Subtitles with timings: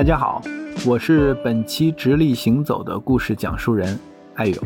[0.00, 0.40] 大家好，
[0.86, 4.00] 我是本期直立行走的故事讲述人
[4.34, 4.56] 艾勇。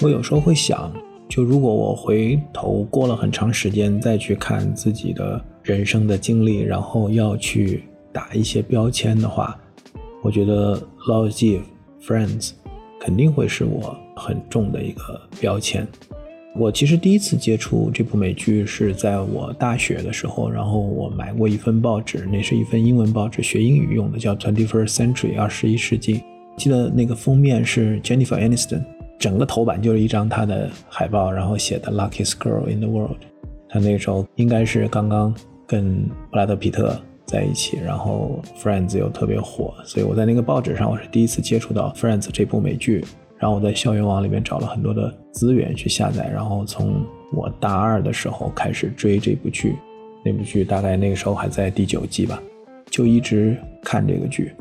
[0.00, 0.88] 我有时候会想，
[1.28, 9.58] 就如果我回头过了很长时间再去看自己的人生的经历，然后要去打一些标签的话，
[10.22, 10.76] 我觉得
[11.08, 11.60] 《Love G
[12.00, 12.50] Friends》
[13.00, 15.84] 肯定会是我很重的一个标签。
[16.54, 26.22] 我其实第一次接触这部美剧是在我大学的时候，然后我买过一份报纸，那是一份英文报纸，学英语用的，叫《Twenty First Century》二十一世纪。
[26.58, 28.82] 记得那个封面是 Jennifer Aniston，
[29.18, 33.16] 整个头版就是一张她的海报，然后写的 “Luckiest Girl in the World”。
[33.70, 35.34] 她那个时候应该是刚刚
[35.66, 43.02] 跟布拉德皮特在一起，然后《Friends》又特别火，所以我在那个报纸上我是第一次接触到《Friends》这部美剧。
[43.42, 49.74] 然后我在校园网里面找了很多的资源去下载，然后从我大二的时候开始追这部剧，
[50.24, 52.40] 那部剧大概那个时候还在第九季吧，
[52.88, 54.52] 就一直看这个剧，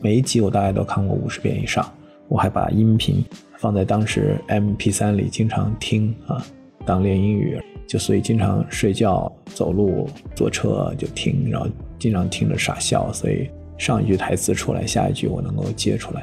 [0.00, 1.86] 每一集我大概都看过五十遍以上，
[2.26, 3.22] 我还把音频
[3.58, 6.42] 放在当时 MP3 里经常听啊，
[6.86, 11.66] 当练英语，就所以经常睡觉、走路、坐车就听，然后
[11.98, 16.22] 经常听着傻笑，所以上一句台词出来，下一句我能够接出来。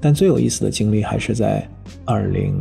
[0.00, 1.68] 但最有意思的经历还是在
[2.04, 2.54] 二零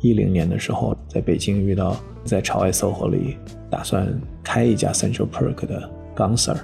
[0.00, 3.36] 一零年的时候，在北京遇到在朝外 SOHO 里
[3.68, 4.06] 打算
[4.42, 6.56] 开一家 Central Perk 的刚 Sir，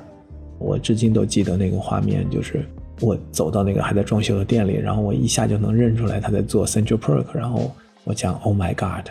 [0.59, 2.65] 我至今都记得那个画面，就是
[3.01, 7.73] 我走到那个还在装修的店里，然后我一下就能认出来他在做 Central Perk，然后
[8.05, 9.11] 我讲 Oh my God，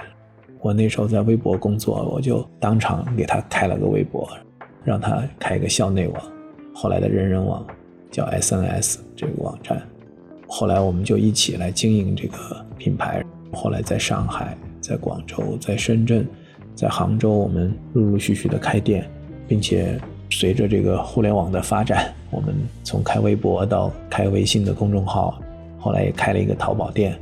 [0.61, 4.25] 我那时候在微博工作，我就当场给他开了个微博，
[4.85, 6.21] 让他开一个校内网，
[6.73, 7.65] 后来的人人网
[8.09, 9.81] 叫 SNS 这个网站。
[10.51, 13.23] 后来我们就一起来经营这个品牌。
[13.51, 16.27] 后来在上海、在广州、在深圳、
[16.75, 19.07] 在杭州，我们陆陆续续的开店，
[19.47, 25.39] 并且随着这个互联网的发展， 我们从开微博到开微信的公众号，
[25.79, 27.17] 后来也开了一个淘宝店，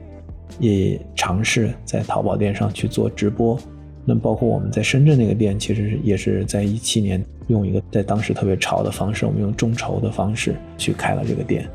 [0.60, 3.58] 也尝试在淘宝店上去做直播。
[4.06, 11.70] 那包括我们在深圳那个店，其实也是在一七年用一个在当时特别潮的方式，我们用众筹的方式去开了这个店。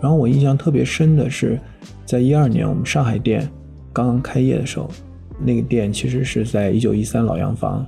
[0.00, 1.58] 然后我印象特别深的是，
[2.04, 3.48] 在一二年我们上海店
[3.92, 4.88] 刚刚开业的时候，
[5.40, 7.86] 那个店其实是在一九一三老洋房，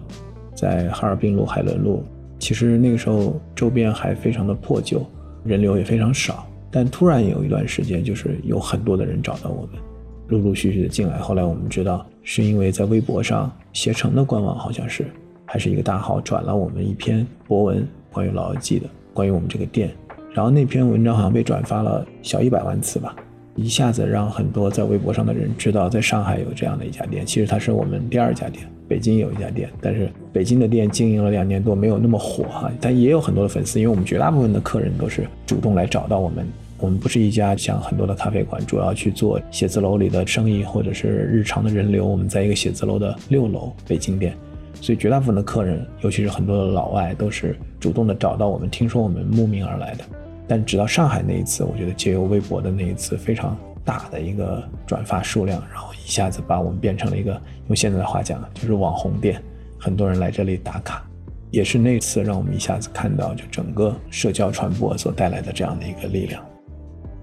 [0.55, 2.05] 在哈尔滨路海伦路。
[2.39, 5.05] 其实那个时候周边还非常的破旧，
[5.45, 6.47] 人流也非常少。
[6.71, 9.81] 但突然有一段时间，就是有很多的人找到我们，
[10.29, 11.19] 陆陆续续的进来。
[11.19, 15.05] 后来我们知道，是因为在微博上，携程的官网好像是
[15.45, 19.91] 还是一个大号转了我们一篇博文，关于老友记的，关于我们这个店。
[20.33, 23.15] 然后那篇文章好像被转发了小一百万次吧，
[23.57, 27.27] 一下子让很多在微博上的人知道，在上海有这样的一家店。
[27.27, 32.71] 其实它是我们第二家店，北京有一家店，但是北京的店经营了两年多，没有那么火哈。
[32.81, 36.47] 但也有很多的粉丝，因为我们绝大部分的客人都是主动来找到我们。
[36.79, 42.07] 我们不是一家像很多的咖啡馆，主要去做写字楼里的生意或者是日常的人流。
[42.07, 44.35] 我们在一个写字楼的六楼，北京店，
[44.81, 50.05] 所以绝大部分的客人，尤其是很多的老外，都是主动的找到我们，听说我们慕名而来的。
[50.49, 59.41] 但直到上海那一次，我觉得借由微博的那一次非常大的一个转发数量，然后一下子把我们变成了一个用现在的话讲就是网红店，
[59.79, 61.07] 很多人来这里打卡，
[61.51, 66.43] 也是那次让我们一下子看到就整个社交传播所带来的这样的一个力量。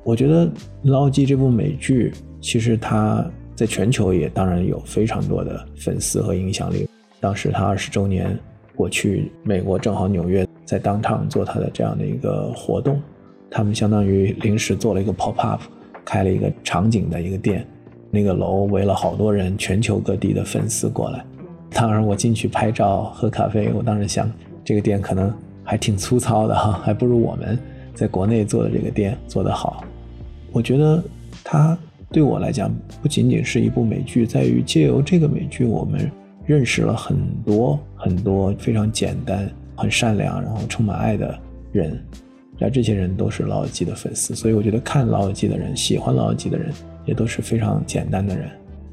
[0.06, 0.46] 我觉得
[0.84, 6.88] 《捞机》这部美剧其实它在全球也当然有非常多的粉丝和影响力。
[7.20, 8.38] 当时他二十周年，
[8.76, 13.02] 我去美国正好纽约在当场做他的这样的一个活动。
[13.50, 15.62] 他们相当于临时做了一个 pop up，
[16.06, 17.66] 开了一个场景的一个店，
[18.12, 21.26] 那个楼围了好多人，全球各地的粉丝过来。
[21.72, 24.32] 当然，我进去拍照喝咖啡，我当时想，
[24.64, 25.34] 这个店可能
[25.64, 27.58] 还挺粗糙的哈，还不如我们
[27.94, 29.84] 在国内做的这个店做得好。
[30.52, 31.04] 我觉得
[31.44, 31.78] 它
[32.12, 36.12] 对我来讲不仅仅是一部美剧，在于借由这个美剧，我们
[36.48, 37.16] 认识了很
[37.46, 41.38] 多很多非常简单、很善良，然后充满爱的
[41.72, 42.04] 人。
[42.58, 46.74] 那这些人都是老友记的粉丝，所以我觉得看老友记的人、喜欢老友记的人，
[47.06, 48.50] 也都是非常简单的人。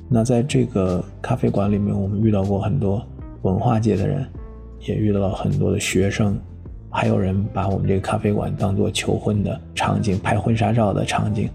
[0.06, 3.02] 那在这个咖啡馆里面，我们遇到过很多
[3.40, 4.26] 文化界的人，
[4.80, 6.38] 也遇到了很多的学生，
[6.90, 11.48] 还有人把我们这个咖啡馆当做求婚的场景、拍婚纱照的场景。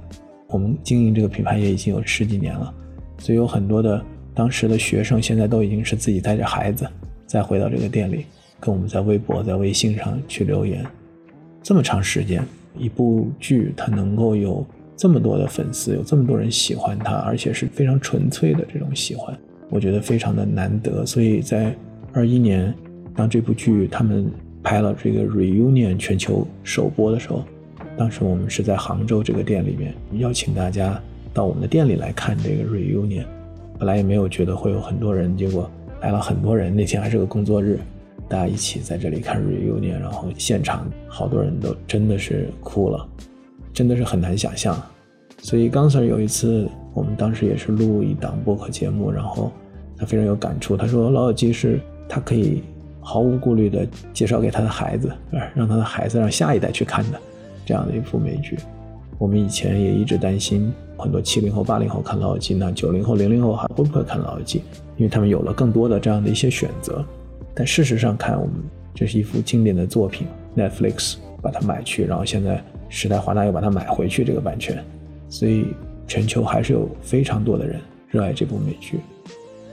[0.48, 2.74] 我们经营这个品牌也已经有十几年了，
[3.20, 4.04] 所以有很多的
[4.40, 6.88] 当时的学生，现在都已经是自己带着孩子
[7.28, 8.26] 再回到这个店里，
[8.58, 10.82] 跟我们在微博、在微信上去留言。
[11.62, 12.42] 这么长时间，
[12.78, 14.66] 一部剧它能够有
[14.96, 19.38] 这么多的粉丝，有这么多人喜欢它，而且是非常纯粹的这种喜欢，
[19.70, 21.06] 我觉得非常的难得。
[21.06, 21.76] 所以在
[22.14, 22.74] 二一年，
[23.14, 24.32] 当这部剧他们
[24.64, 27.44] 拍了这个 Reunion 全球首播的时候，
[27.98, 30.98] 当时我们是在杭州这个店里面邀请大家
[31.34, 33.26] 到我们的店里来看这个 Reunion。
[33.80, 35.72] 本来也没有觉得会有很多人，结果
[36.02, 36.76] 来了很多人。
[36.76, 37.80] 那天还是个工作日，
[38.28, 43.08] 大家一起在这里看 Reunion，然后现场好多人都真的是哭了，
[43.74, 44.78] 真的是很难想象。
[45.42, 49.50] 所以刚 Sir 有一次，我们当时也是录一档播客节目，然后
[49.98, 51.80] 他非常有感触，他说《老友记》是
[52.10, 52.62] 他可以
[53.00, 55.10] 毫无顾虑的介绍给他的孩子，
[55.56, 57.22] 让他的孩子让下一代去看的
[57.66, 58.58] 这样的一部美剧。
[59.18, 60.74] 我们以前也一直担心。
[61.00, 64.60] 很多七零后、八零后看《老友记》，那九零后、零零后还会不会看《老友记》？
[64.98, 67.04] 因为他们有了更多的这样的一些选择。
[67.56, 68.56] 但事实上看，我们
[68.94, 74.84] 这是一幅经典的作品，Netflix 把它买去，然后现在时代华纳又把它买回去这个版权，
[75.30, 75.68] 所以
[76.06, 77.80] 全球还是有非常多的人
[78.10, 79.00] 热爱这部美剧。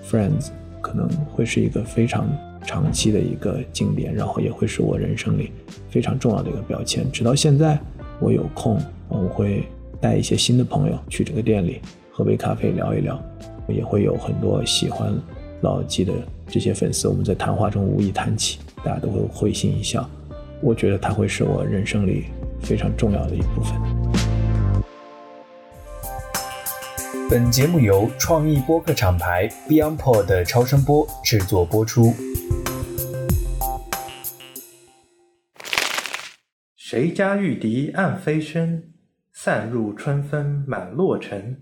[0.08, 0.50] Friends
[0.81, 2.29] 可能会是一个非常
[2.64, 5.50] 长期的一个经典，然后也会是我人生里
[5.90, 7.11] 非常重要的一个标签。
[7.11, 7.79] 直到现在，
[8.20, 9.67] 我有空我会。
[10.00, 13.20] 带一些新的朋友去这个店里喝杯咖啡聊一聊，
[13.69, 15.12] 也会有很多喜欢
[15.62, 16.12] 老纪的
[16.48, 20.08] 这些粉丝，我们在谈话中无意谈起，大家都会会心一笑。
[20.60, 22.26] 我觉得他会是我人生里
[22.60, 23.75] 非常重要的一部分。
[27.28, 32.14] 本节目由创意播客厂牌 BeyondPod 的超声波制作播出。
[36.76, 38.95] 谁家玉笛暗飞声？
[39.46, 41.54] 散入春风满洛城，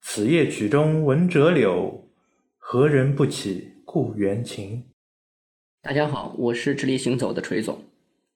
[0.00, 2.08] 此夜曲中闻折柳，
[2.56, 4.82] 何人不起故园情？
[5.82, 7.78] 大家好，我是直立行走的锤总。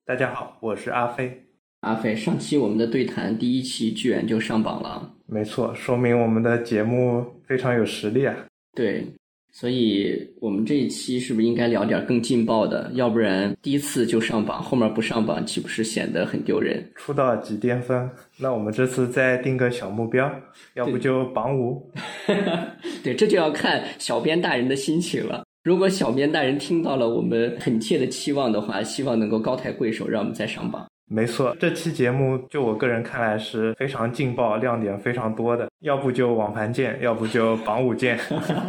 [0.04, 1.42] 大家好，我是阿飞。
[1.80, 5.14] 阿飞，上期我们的对谈第一期居然就上榜了。
[5.24, 8.36] 没错，说明我们的节目非常有实力啊。
[8.74, 9.06] 对。
[9.54, 12.90] 所以我们这一期是不是应该聊点更劲爆的？
[12.94, 16.82] 要不然第一次就上榜，后面不上榜，岂不是显得很丢人？
[16.94, 18.08] 出道即巅峰，
[18.38, 20.28] 那我们这次再定个小目标，
[20.74, 21.92] 要不就榜五？
[23.04, 25.44] 对，这就要看小编大人的心情了。
[25.62, 30.86] 如果小编大人听到了我们恳切的期望的话，希望能够高抬贵手，让我们再上榜。
[31.08, 35.68] 没错，这期节目就我个人看来是非常劲爆、亮点非常多的。
[35.80, 38.18] 要不就网盘见，要不就榜五见。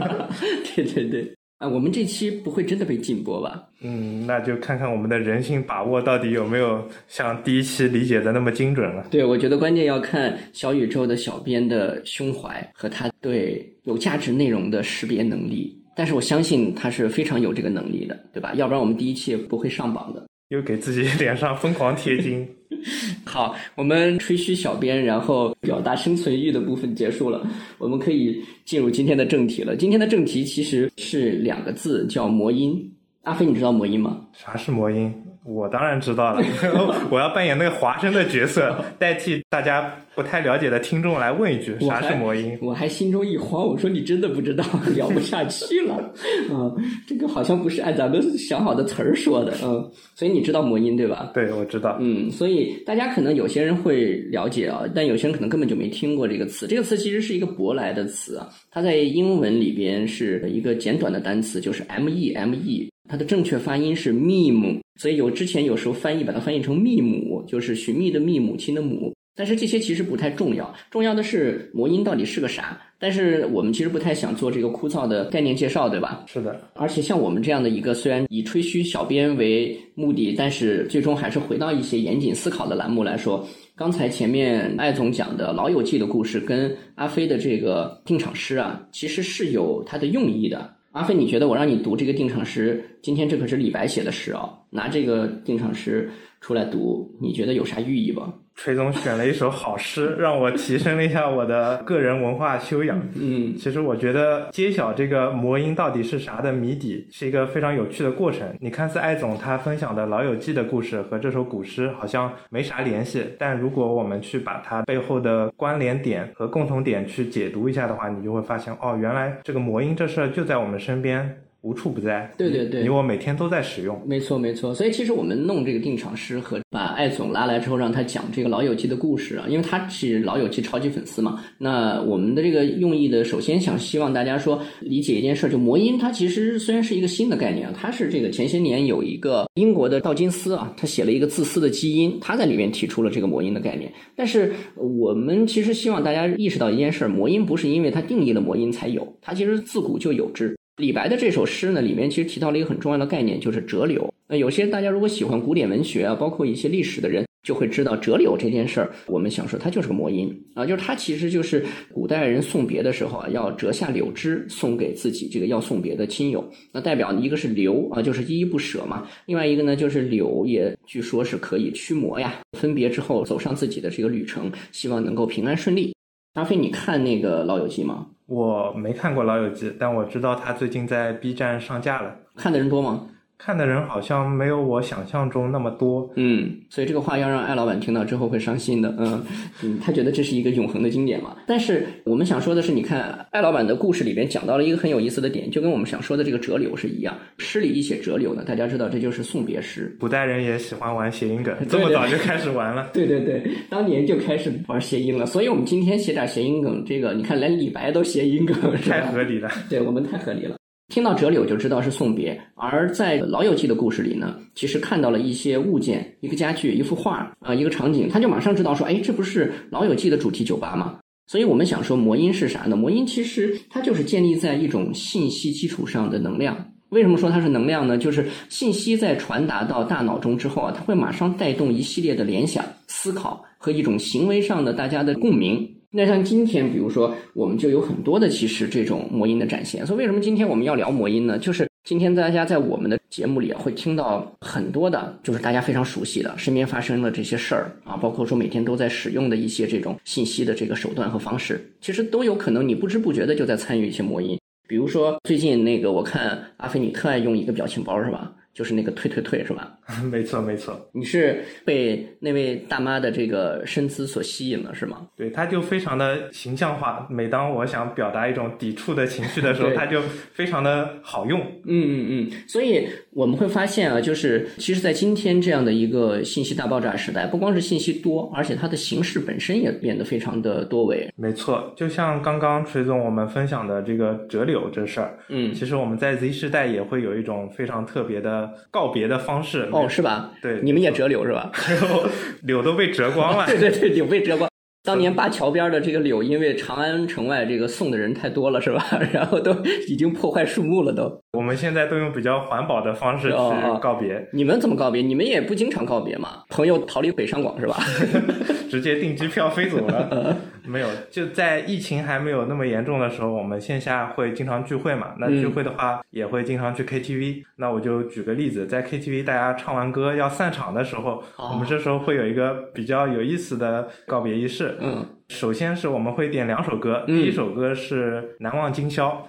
[0.75, 3.63] 对对对，啊，我们这期不会真的被禁播吧？
[3.81, 9.07] 嗯，那就看看我们的人性把握到底有没有像第一期理解的那么精准了。
[9.09, 15.79] 对，我觉得关键要看小宇宙的小编的胸怀和他对有价值内容的识别能力。
[15.95, 18.53] 但是我相信他是非常有这个能力的，对吧？
[18.55, 20.25] 要不然我们第一期也不会上榜的。
[20.53, 22.47] 又给自己脸上疯狂贴金。
[23.25, 27.45] 好，我们吹嘘小编，然后表达生存欲的部分结束了，
[27.79, 29.75] 我们可以进入今天的正题了。
[29.75, 32.91] 今天的正题其实是两个字，叫魔音。
[33.23, 34.27] 阿飞，你知道魔音吗？
[34.33, 35.11] 啥是魔音？
[35.45, 36.41] 我当然知道了，
[37.11, 39.93] 我要扮演那个华生的角色，代替大家。
[40.15, 42.55] 不太了解的听众来问一句：啥是魔音？
[42.61, 44.63] 我还心中一慌，我说你真的不知道，
[44.95, 46.13] 聊不下去了。
[46.53, 46.71] 嗯，
[47.07, 49.51] 这个好像不是按咱们想好的词儿说的。
[49.63, 51.31] 嗯，所以你知道魔音对吧？
[51.33, 51.97] 对，我知道。
[51.99, 56.67] 嗯，所以大家可能有些人会了解啊，但有些人可能根本就没听过这个词。
[56.67, 69.13] 这个词其实是一个舶来的词啊，它在英文里边是一个简短的单词，就是 M E M E，它的正确发音是 meme，所以有之前有时候翻译把它翻译成密母，就是寻觅的觅，母亲的母。
[69.35, 72.79] 但是这些其实不太重要，重要的是魔音到底是个啥？
[72.99, 76.23] 但是我们其实不太想做这个枯燥的概念介绍，对吧？
[76.27, 76.61] 是的。
[76.75, 83.43] 而且像我们这样的一个虽然以吹嘘小编为目的，但是最终还是回到一些严谨思考的栏目来说，
[83.75, 90.71] 刚才前面艾总讲的老友记的故事跟阿飞的这个定场诗啊，其实是有它的用意的。
[90.93, 96.07] 阿飞，你觉得我让你读这个定场诗，今天这可是李白写的诗啊，拿这个定场诗
[96.43, 98.21] 出来读，你觉得有啥寓意不？
[98.55, 103.01] 锤总选了一首好诗， 让我提升了一下我的个人文化修养。
[103.15, 108.45] 嗯，其实我觉得揭晓这个魔音到底是啥的谜底，是一个非常有趣的过程。
[108.59, 121.37] 你看似艾总他分享的老友记的故事和这首古诗好像没啥联系，但如果我们去把它背后的关联点和共同点去解读一下的话，你就会发现，哦，原来这个魔音这事儿就在我们身边。
[121.63, 124.75] 无处不在，对对对，你我每天都在使用，没错没错。
[124.75, 131.41] 所以其实我们弄这个定场诗和把艾总拉来之后，让他讲这个老友记的故事啊，因为他是老友记超级粉丝嘛。
[131.57, 143.89] 那我们的这个用意的，首先想希望大家说理解一件事，就魔音它其实虽然是一个新的概念啊，它是这个前些年有一个英国的道金斯啊，他写了一个自私的基因，他在里面提出了这个魔音的概念。
[144.17, 150.53] 但是我们其实希望大家意识到一件事，魔音不是因为它定义了魔音才有，它其实自古就有之。
[150.77, 154.11] 李白的这首诗呢，里面其实提到了一个很重要的概念，就是折柳。
[154.27, 158.91] 那有些大家如果喜欢古典文学啊，包括一些历史的人，就会知道折柳这件事儿。
[159.05, 161.63] 我们想说，它就是个魔音啊，就是它其实就是
[161.93, 166.43] 古代人送别的时候啊，要折下柳枝送给自己这个要送别的亲友。
[166.71, 172.41] 那代表一个是留啊，就是依依不舍嘛；另外一个呢，就是柳也据说是可以驱魔呀。
[172.57, 175.93] 分别之后走上自己的这个旅程，希望能够平安顺利。
[176.33, 178.07] 阿飞，你看那个《老友记》吗？
[178.25, 182.15] 我没看过《老友记》，但我知道它最近在 B 站上架了。
[182.35, 183.07] 看的人多吗？
[183.37, 186.09] 看的人好像没有我想象中那么多。
[186.15, 188.95] 嗯，所以这个话要让艾老板听到之后会伤心的。
[188.97, 189.21] 嗯
[189.61, 191.35] 嗯，他觉得这是一个永恒的经典嘛。
[191.45, 197.13] 但是我们想说的是，你看艾老板的故事里边讲到了一个很有意思的点，就跟我们想说的这个折柳是一样。
[197.37, 199.93] 诗里一写折柳呢，大家知道这就是送别诗。
[199.99, 202.91] 古代人也喜欢玩谐音梗，这么早就开始玩了。
[202.93, 205.25] 对对对，当年就开始玩谐音了。
[205.25, 209.49] 所以我们今天写点谐音梗，这个你看连李白都谐音梗，太合理了。
[209.69, 210.55] 对我们太合理了。
[210.89, 220.99] 听到折柳就知道是送别，而在《老友记》的故事里呢，其实看到了一些物件，一个家具，一幅画啊，一个场景，他就马上知道说，哎，这不是《老友记》的主题酒吧吗？
[221.25, 222.75] 所以我们想说，魔音是啥呢？
[222.75, 226.55] 魔音其实它就是建立在一种信息基础上的能量。
[226.89, 227.97] 为什么说它是能量呢？
[227.97, 235.67] 就是信息在传达到大脑中之后啊，它会马上带动一系列的联想、思考和一种行为上的大家的共鸣。
[235.95, 239.85] 那像今天，比如说，我们就有很多的其实这种魔音的展现。
[239.85, 241.37] 所以为什么今天我们要聊魔音呢？
[241.37, 254.35] 就是今天大家在我们的节目里，会听到很多的，就是大家非常熟悉的身边发生的这些事儿啊，包括说每天都在使用的一些这种信息的这个手段和方式，其实都有可能你不知不觉的就在参与一些魔音。
[254.67, 258.33] 比如说最近那个，我看阿飞你特爱用一个表情包，是吧？
[258.53, 259.77] 就是那个退退退是吧？
[260.11, 265.07] 没错没错，你是被那位大妈的这个身姿所吸引了是吗？
[265.15, 267.07] 对，她就非常的形象化。
[267.09, 270.01] 每当我想表达一种抵触的情绪的时候， 她就
[270.33, 271.39] 非常的好用。
[271.65, 281.07] 嗯嗯嗯，所以我们会发现啊，就是其实，在今天这样的一个信息大爆炸时代，不光是信息多，而且它的形式本身也变得非常的多维。
[281.15, 288.49] 没错，就像刚刚锤总我们分享的这个折柳这事儿，嗯，其实我们在 Z 时代也会有一种非常特别的。
[288.71, 290.31] 告别的方式哦，是吧？
[290.41, 291.51] 对，你们也折柳是吧？
[292.43, 293.45] 柳都被折光了。
[293.45, 294.49] 对 对对，柳被折光。
[294.83, 298.83] 当年灞桥边的这个柳，因为长安城外这个送的人太多了，是吧？
[299.13, 299.55] 然后都
[299.87, 301.22] 已经破坏树木了，都。
[301.33, 303.35] 我们现在都用比较环保的方式去
[303.81, 304.29] 告别。
[304.33, 305.01] 你们怎么告别？
[305.01, 306.43] 你们也不经常告别嘛？
[306.49, 307.75] 朋友逃离北上广是吧？
[308.69, 310.37] 直接订机票飞走了。
[310.65, 315.15] 没有，就在疫情还没有那么严重的时候，我们线下会经常聚会嘛。
[315.17, 317.43] 那聚会的话，也会经常去 KTV。
[317.55, 324.77] 那我就举个例子，在 KTV 大家唱完歌要散场的时候，我们这时候会有一个比较有意思的告别仪式。
[324.79, 329.27] 嗯，首先是我们会点两首歌，第一首歌是《难忘今宵》。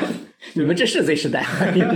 [0.54, 1.44] 你们这是 Z 时代，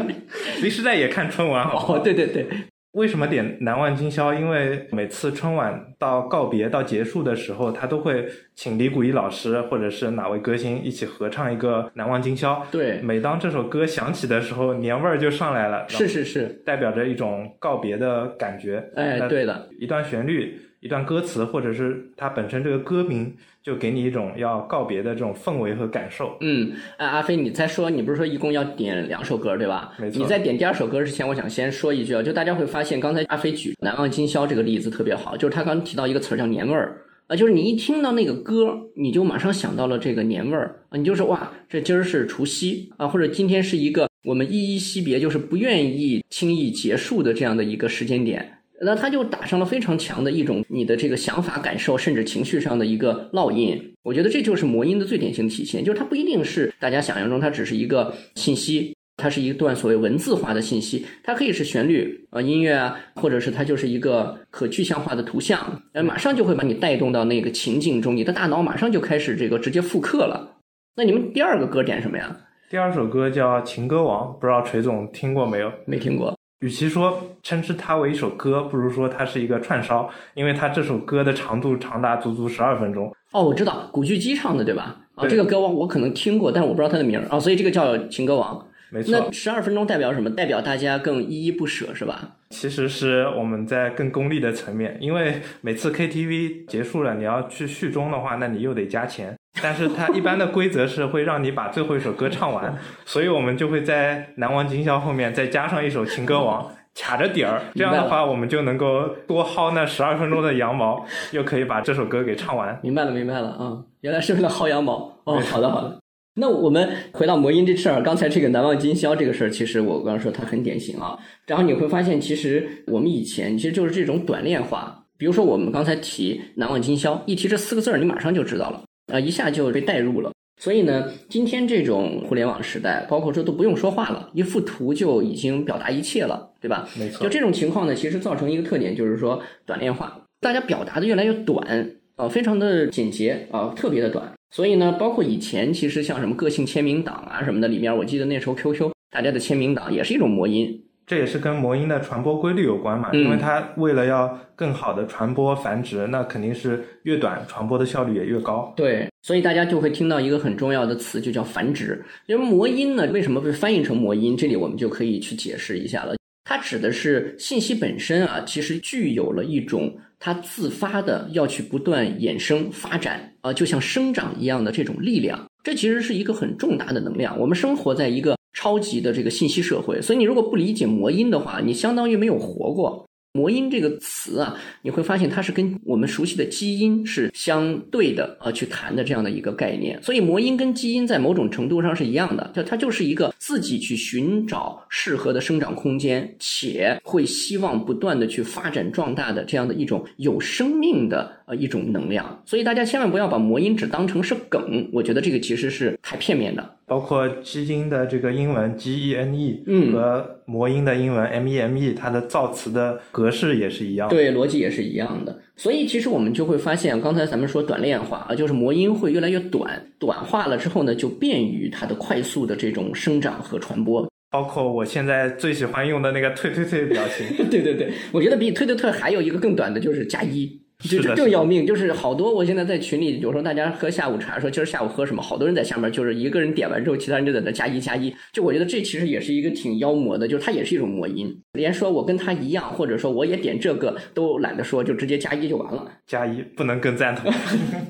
[0.60, 2.46] Z 时代也看春晚哦，对对对。
[2.92, 4.32] 为什么点《难忘今宵》？
[4.38, 8.24] 因为每次春晚到告别到结束的时候，他都会
[8.54, 12.54] 请李谷一老师或者是哪位歌星一起合唱一个《难忘今宵》。
[12.70, 15.84] 对，每当这首歌响起的时候，年味儿就上来了。
[15.88, 18.88] 是是是，代表着一种告别的感觉。
[18.94, 20.60] 哎，对的，一段旋律。
[20.84, 26.36] 一段歌词，或者是它本身这个歌名，就给你一种要告别的这种氛围和感受。
[26.42, 29.94] 嗯，哎，阿飞，你再说，你不是说一共要点两首歌，对吧？
[29.98, 30.22] 没错。
[30.22, 48.58] 你在点第二首歌之前，我想先说一句啊，就大家会发现，刚才阿飞举《难忘今宵》这个例子特别好，就是他刚提到一个词儿叫年味儿啊，就是你一听到那个歌，你就马上想到了这个年味儿啊，你就说哇，这今儿是除夕啊，或者今天是一个我们依依惜别，就是不愿意轻易结束的这样的一个时间点。
[48.84, 53.94] 那他就打上了非常强的一种你的这个想法、感受，甚至情绪上的一个烙印。
[54.02, 70.58] 我觉得这就是魔音的最典型的体现，就是它不一定是大家想象中，它只是一个信息，它是一段所谓文字化的信息，它可以是旋律啊、音乐啊，或者是它就是一个可具象化的图像，呃，马上就会把你带动到那个情境中，你的大脑马上就开始这个直接复刻了。
[70.96, 72.36] 那你们第二个歌点什么呀？
[72.70, 75.72] 第二首歌叫《情歌王》，不知道锤总听过没有？
[75.86, 76.36] 没听过。
[76.64, 83.14] 与其说称之它为一首歌，不如说它是一个串烧，因为它这首歌的长度长达足足十二分钟。
[83.32, 84.96] 哦，我知道古巨基唱的，对吧？
[85.14, 88.66] 啊，这个歌王我可能听过，但是我不知道他的名儿啊，所以这个叫情歌王。
[88.88, 89.12] 没错。
[89.12, 90.30] 那十二分钟代表什么？
[90.30, 92.36] 代表大家更依依不舍，是吧？
[92.48, 99.36] 其实是我们在更功利的层面，因为每次 KTV 结束了，你要去续钟的话，那你又得加钱。
[99.62, 106.62] 但是它一般的规则是会让你把最后一首歌唱完，所以我们就会在《难忘今宵》后面再加上一首《情歌王》，
[107.00, 107.60] 卡着底儿。
[107.74, 112.78] 这样的话，我们就能够多薅那十二分钟的羊毛，又可以把这首歌给唱完。
[112.82, 113.78] 明白了，明白了啊！
[114.00, 115.20] 原来是为了薅羊毛。
[115.24, 115.98] 哦，好的，好的。
[116.36, 121.16] 那我们回到魔音这事儿，刚才这个难忘今宵这个事儿，其实我刚刚说它很典型啊。
[121.46, 125.04] 然后你会发现，其实我们以前其实就是这种短链化。
[125.16, 128.82] 比如说我们刚才提难忘今宵，一提这四个字儿，你马上就知道了
[129.12, 130.32] 啊，一下就被带入了。
[130.60, 136.88] 所以呢，今天这种互联网时代，包括说都不用说话了，一幅图就已经表达一切了，对吧？
[136.98, 137.24] 没错。
[137.24, 144.32] 就这种情况呢，其实造成一个特点，就是说短链化，大家表达的越来越短啊，非常的简洁啊，特别的短。
[144.54, 150.84] 所以呢，包括以前其实像什么个性签名档啊什么的，里面我记得那时候 QQ 大家的签名档也是一种魔音。
[151.06, 158.72] 这也是跟魔音的传播规律有关嘛，因为它为了要更好的传播繁殖，那肯定是越短传播的效率也越高。
[158.74, 162.02] 对，所以大家就会听到一个很重要的词，就叫繁殖。
[162.24, 164.34] 因为魔音呢，为什么被翻译成魔音？
[164.34, 166.14] 这里我们就可以去解释一下了。
[166.42, 175.44] 它指的是信息本身啊，其实具有了一种它自发的要去不断衍生发展啊，就像生长一样的这种力量。
[175.62, 177.38] 这其实是一个很重大的能量。
[177.38, 178.34] 我们生活在一个。
[178.54, 183.04] 超级的这个信息社会，所以你如果不理解魔音的话，你相当于没有活过。
[183.36, 190.00] 魔音这个词啊，你会发现它是跟我们熟悉的基因是相对的啊，去谈的这样的一个概念。
[190.00, 202.42] 所以魔音跟基因在某种程度上是一样的，就它就是一个自己去寻找适合的生长空间，且会希望不断的去发展壮大的这样的一种有生命的呃一种能量。
[202.44, 206.76] 所以大家千万不要把魔音只当成是梗，我觉得这个其实是太片面的。
[206.86, 215.38] 包括基因的这个英文 G E N E，嗯，和魔音的英文 M E M E，它的造词的格式也是一样，对，逻辑也是一样的。
[215.56, 224.06] 所以其实我们就会发现，刚才咱们说短链化啊，就是魔音会越来越短，短化了之后呢，就便于它的快速的这种生长和传播。
[224.30, 230.60] 包括我现在最喜欢用的那个退退退表情， 对对对，我觉得比退退退还有一个更短的，就是加一。
[230.78, 238.14] 就这更要命，就是好多我现在在群里，有时候大家喝下午茶，说今儿下午喝什么，好多人在下面，就是一个人点完之后，其他人就在那加一加一。
[238.32, 245.90] 就我觉得这其实也是一个挺妖魔的，就是它也是一种魔音，连说我跟他一样，或者说我也点这个都懒得说，就直接加一就完了。
[246.06, 247.32] 加一不能更赞同，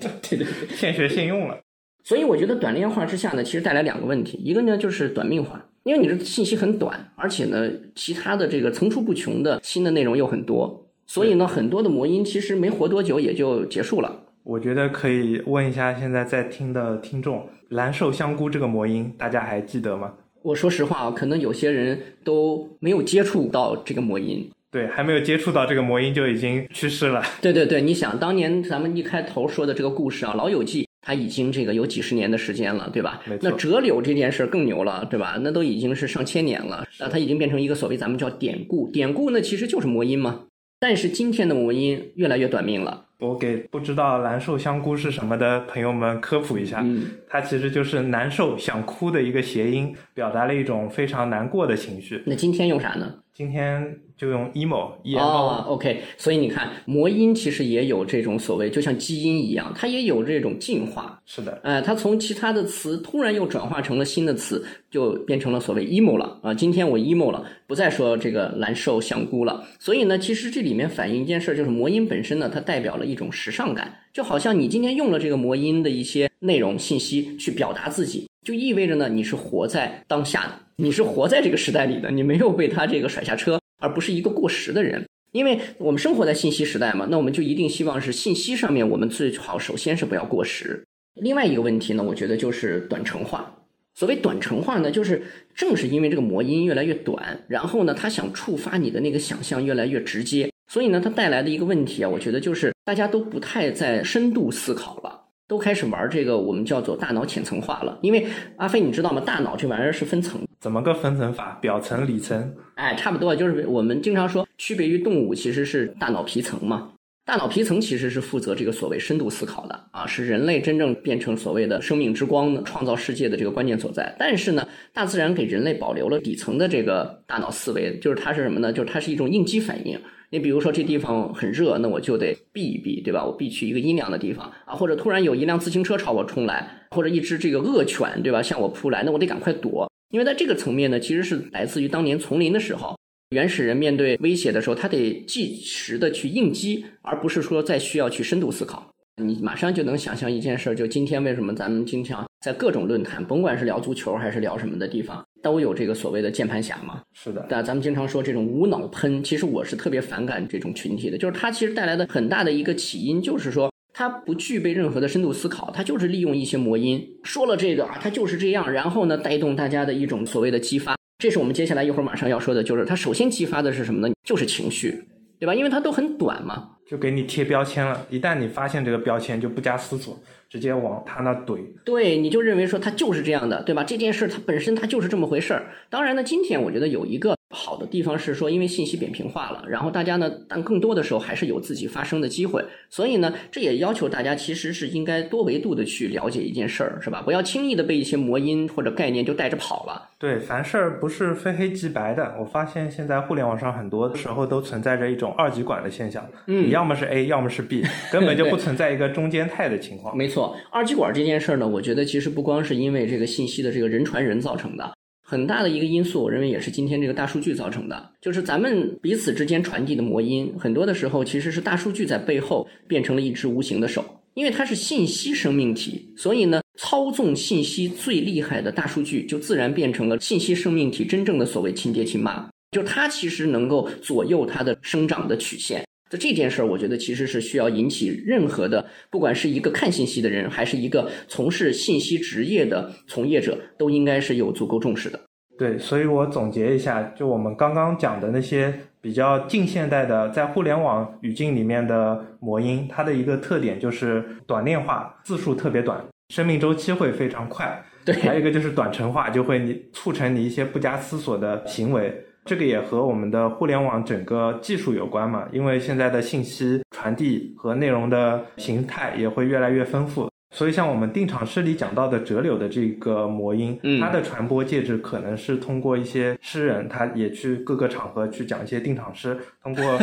[0.00, 1.58] 对 对对， 现学现用了。
[2.04, 10.83] 所以我觉得短链化之下呢，其实带来两个问题，一个呢就是短命化，因为你的信息很短，而且呢其他的这个层出不穷的新的内容又很多。
[11.06, 14.22] 所以呢，很多的魔音其实没活多久也就结束了。
[14.42, 20.12] 我觉得可以问一下现在在听的听众，蓝瘦香菇这个魔音，大家还记得吗？
[20.42, 24.50] 我说实话啊，可能有些人都没有接触到这个魔音。
[24.70, 27.22] 对，还没有接触到这个魔音就已经去世了。
[27.40, 33.22] 对对对，你想当年咱们一开头说的这个故事啊，《老友记》它已经这个有几十年的时间了，对吧？
[33.40, 35.38] 那折柳这件事更牛了，对吧？
[35.40, 38.90] 那都已经是上千年了，那它已经变成一个所谓咱们叫典故。
[38.90, 40.40] 典故呢，其实就是魔音嘛。
[40.86, 43.06] 但是今天的魔音越来越短命了。
[43.18, 52.22] 我给不知道蓝瘦香菇是什么的朋友们科普一下，嗯，它其实就是难受、想哭的一个谐音，表达了一种非常难过的情绪。
[52.26, 53.14] 那今天用啥呢？
[53.32, 55.18] 今天就用 emo emo。
[55.18, 61.20] 哦，OK，所以你看，魔音其实也有这种所谓，就像基因一样，它也有这种进化。
[61.26, 66.54] 是的，呃，它从其他的词突然又转化成了新的词，就变成了所谓 emo 了啊。
[66.54, 69.64] 今天我 emo 了，不再说这个蓝瘦香菇了。
[69.78, 80.60] 所以呢，其实这里面反映一件事，就是魔音本身呢，它代表了一种时尚感，就好像你今天用了这个魔音的一些内容信息去表达自己，就意味着呢，你是活在当下的。
[80.76, 85.04] 你是活在这个时代里的，你没有被他这个甩下车，而不是一个过时的人。
[85.32, 90.82] 因为我们生活在信息时代嘛，那我们就一定希望是信息上面我们最好首先是不要过时。
[91.20, 93.54] 另外一个问题呢，我觉得就是短程化。
[93.94, 95.22] 所谓短程化呢，就是
[95.54, 105.20] 正是因为这个魔音越来越短，然后呢，他想触发你的那个想象越来越直接，所以呢，它带来的一个问题啊，我觉得就是大家都不太在深度思考了。
[105.46, 107.98] 都开始玩这个，我们叫做大脑浅层化了。
[108.00, 109.20] 因为阿飞，你知道吗？
[109.20, 111.58] 大脑这玩意儿是分层，怎么个分层法？
[111.60, 112.54] 表层、里层？
[112.76, 116.90] 哎，差不多，就是我们经常说，区别于动物，其实是大脑皮层嘛。
[117.26, 124.16] 大脑皮层其实是负责这个所谓深度思考的啊，是人类真正变成所谓的生命之光的创造世界的这个关键所在。
[124.18, 128.72] 但是呢，大自然给人类保留了底层的这个大脑思维，就是它是什么呢？
[128.72, 130.00] 就是它是一种应激反应。
[130.30, 133.22] 你比如说这地方很热，那我就得避一避，对吧？
[133.22, 138.40] 我避去一个阴凉的地方啊，或者突然有一辆自行车朝我冲来，或者一只这个恶犬，对吧？
[138.42, 139.86] 向我扑来，那我得赶快躲。
[140.14, 142.96] 因为在这个层面呢，其实是来自于当年丛林的时候。
[143.30, 148.88] 原始人面对威胁的时候，他得即时的去应激，而不是说再需要去深度思考。
[149.20, 157.02] 你马上就能想象一件事，就今天为什么咱们经常在各种论坛，甭管是聊足球还是聊什么的地方，都有这个所谓的键盘侠嘛？
[157.12, 157.44] 是的。
[157.48, 170.96] 但咱们经常说这种无脑喷，其实我是特别反感这种群体的，就是它其实带来的很大的一个起因，就是说它不具备任何的深度思考，它就是利用一些魔音说了这个啊，它就是这样，然后呢带动大家的一种所谓的激发。
[171.18, 174.12] 这是我们接下来一会儿马上要说的，就是它首先激发的是什么呢？
[174.24, 175.04] 就是情绪，
[175.38, 175.54] 对吧？
[175.54, 176.72] 因为它都很短嘛。
[176.86, 181.60] 就给你贴标签了，一旦你发现这个标签，就不加思索，直接往他那怼。
[181.82, 183.82] 对，你就认为说他就是这样的，对吧？
[183.84, 185.72] 这件事它本身它就是这么回事儿。
[185.88, 192.62] 当然呢，今天我觉得有一个好的地方是说，因为信息扁平化了，然后大家呢，但更多的时候还是有自己发声的机会。
[192.90, 197.22] 所以呢，这也要求大家其实是应该多维度的去了解一件事儿，是吧？
[197.22, 200.10] 不要轻易的被一些魔音或者概念就带着跑了。
[200.18, 202.34] 对，凡事儿不是非黑即白的。
[202.40, 210.16] 我发现现在互联网上很多时候都存在着一种二极管的现象，嗯你要么是 A，要么是 B， 根本就不存在一个中间态的情况。
[210.16, 214.93] 没错，二极管这件事儿呢，我觉得其实不光是因为这个信息的这个人传人造成的，
[215.26, 235.82] 很大的一个因素，我认为也是今天这个大数据造成的，就是咱们彼此之间传递的魔音，很多的时候其实是大数据在背后变成了一只无形的手，因为它是信息生命体，所以呢，操纵信息最厉害的大数据就自然变成了信息生命体真正的所谓亲爹亲妈，就它其实能够左右它的生长的曲线。
[236.14, 245.20] 就这件事儿，我觉得其实是需要引起任何的，不管是一个看信息的人，还是一个从事信息职业的从业者，都应该是有足够重视的。
[245.58, 257.84] 对，所以我总结一下，就我们刚刚讲的那些比较近现代的，在互联网语境里面的魔音，它的一个特点就是短链化，字数特别短，生命周期会非常快。
[258.04, 262.14] 对，还有一个就是短程化，就会你促成你一些不加思索的行为。
[262.44, 270.28] 这个也和我们的互联网整个技术有关嘛，因为现在的信息传递和内容的形态也会越来越丰富。
[270.50, 279.98] 所以，像我们定场诗里讲到的折柳的这个魔音，嗯它的传播介质可能是通过一些诗人，他也去各个场合去讲一些定场诗，通过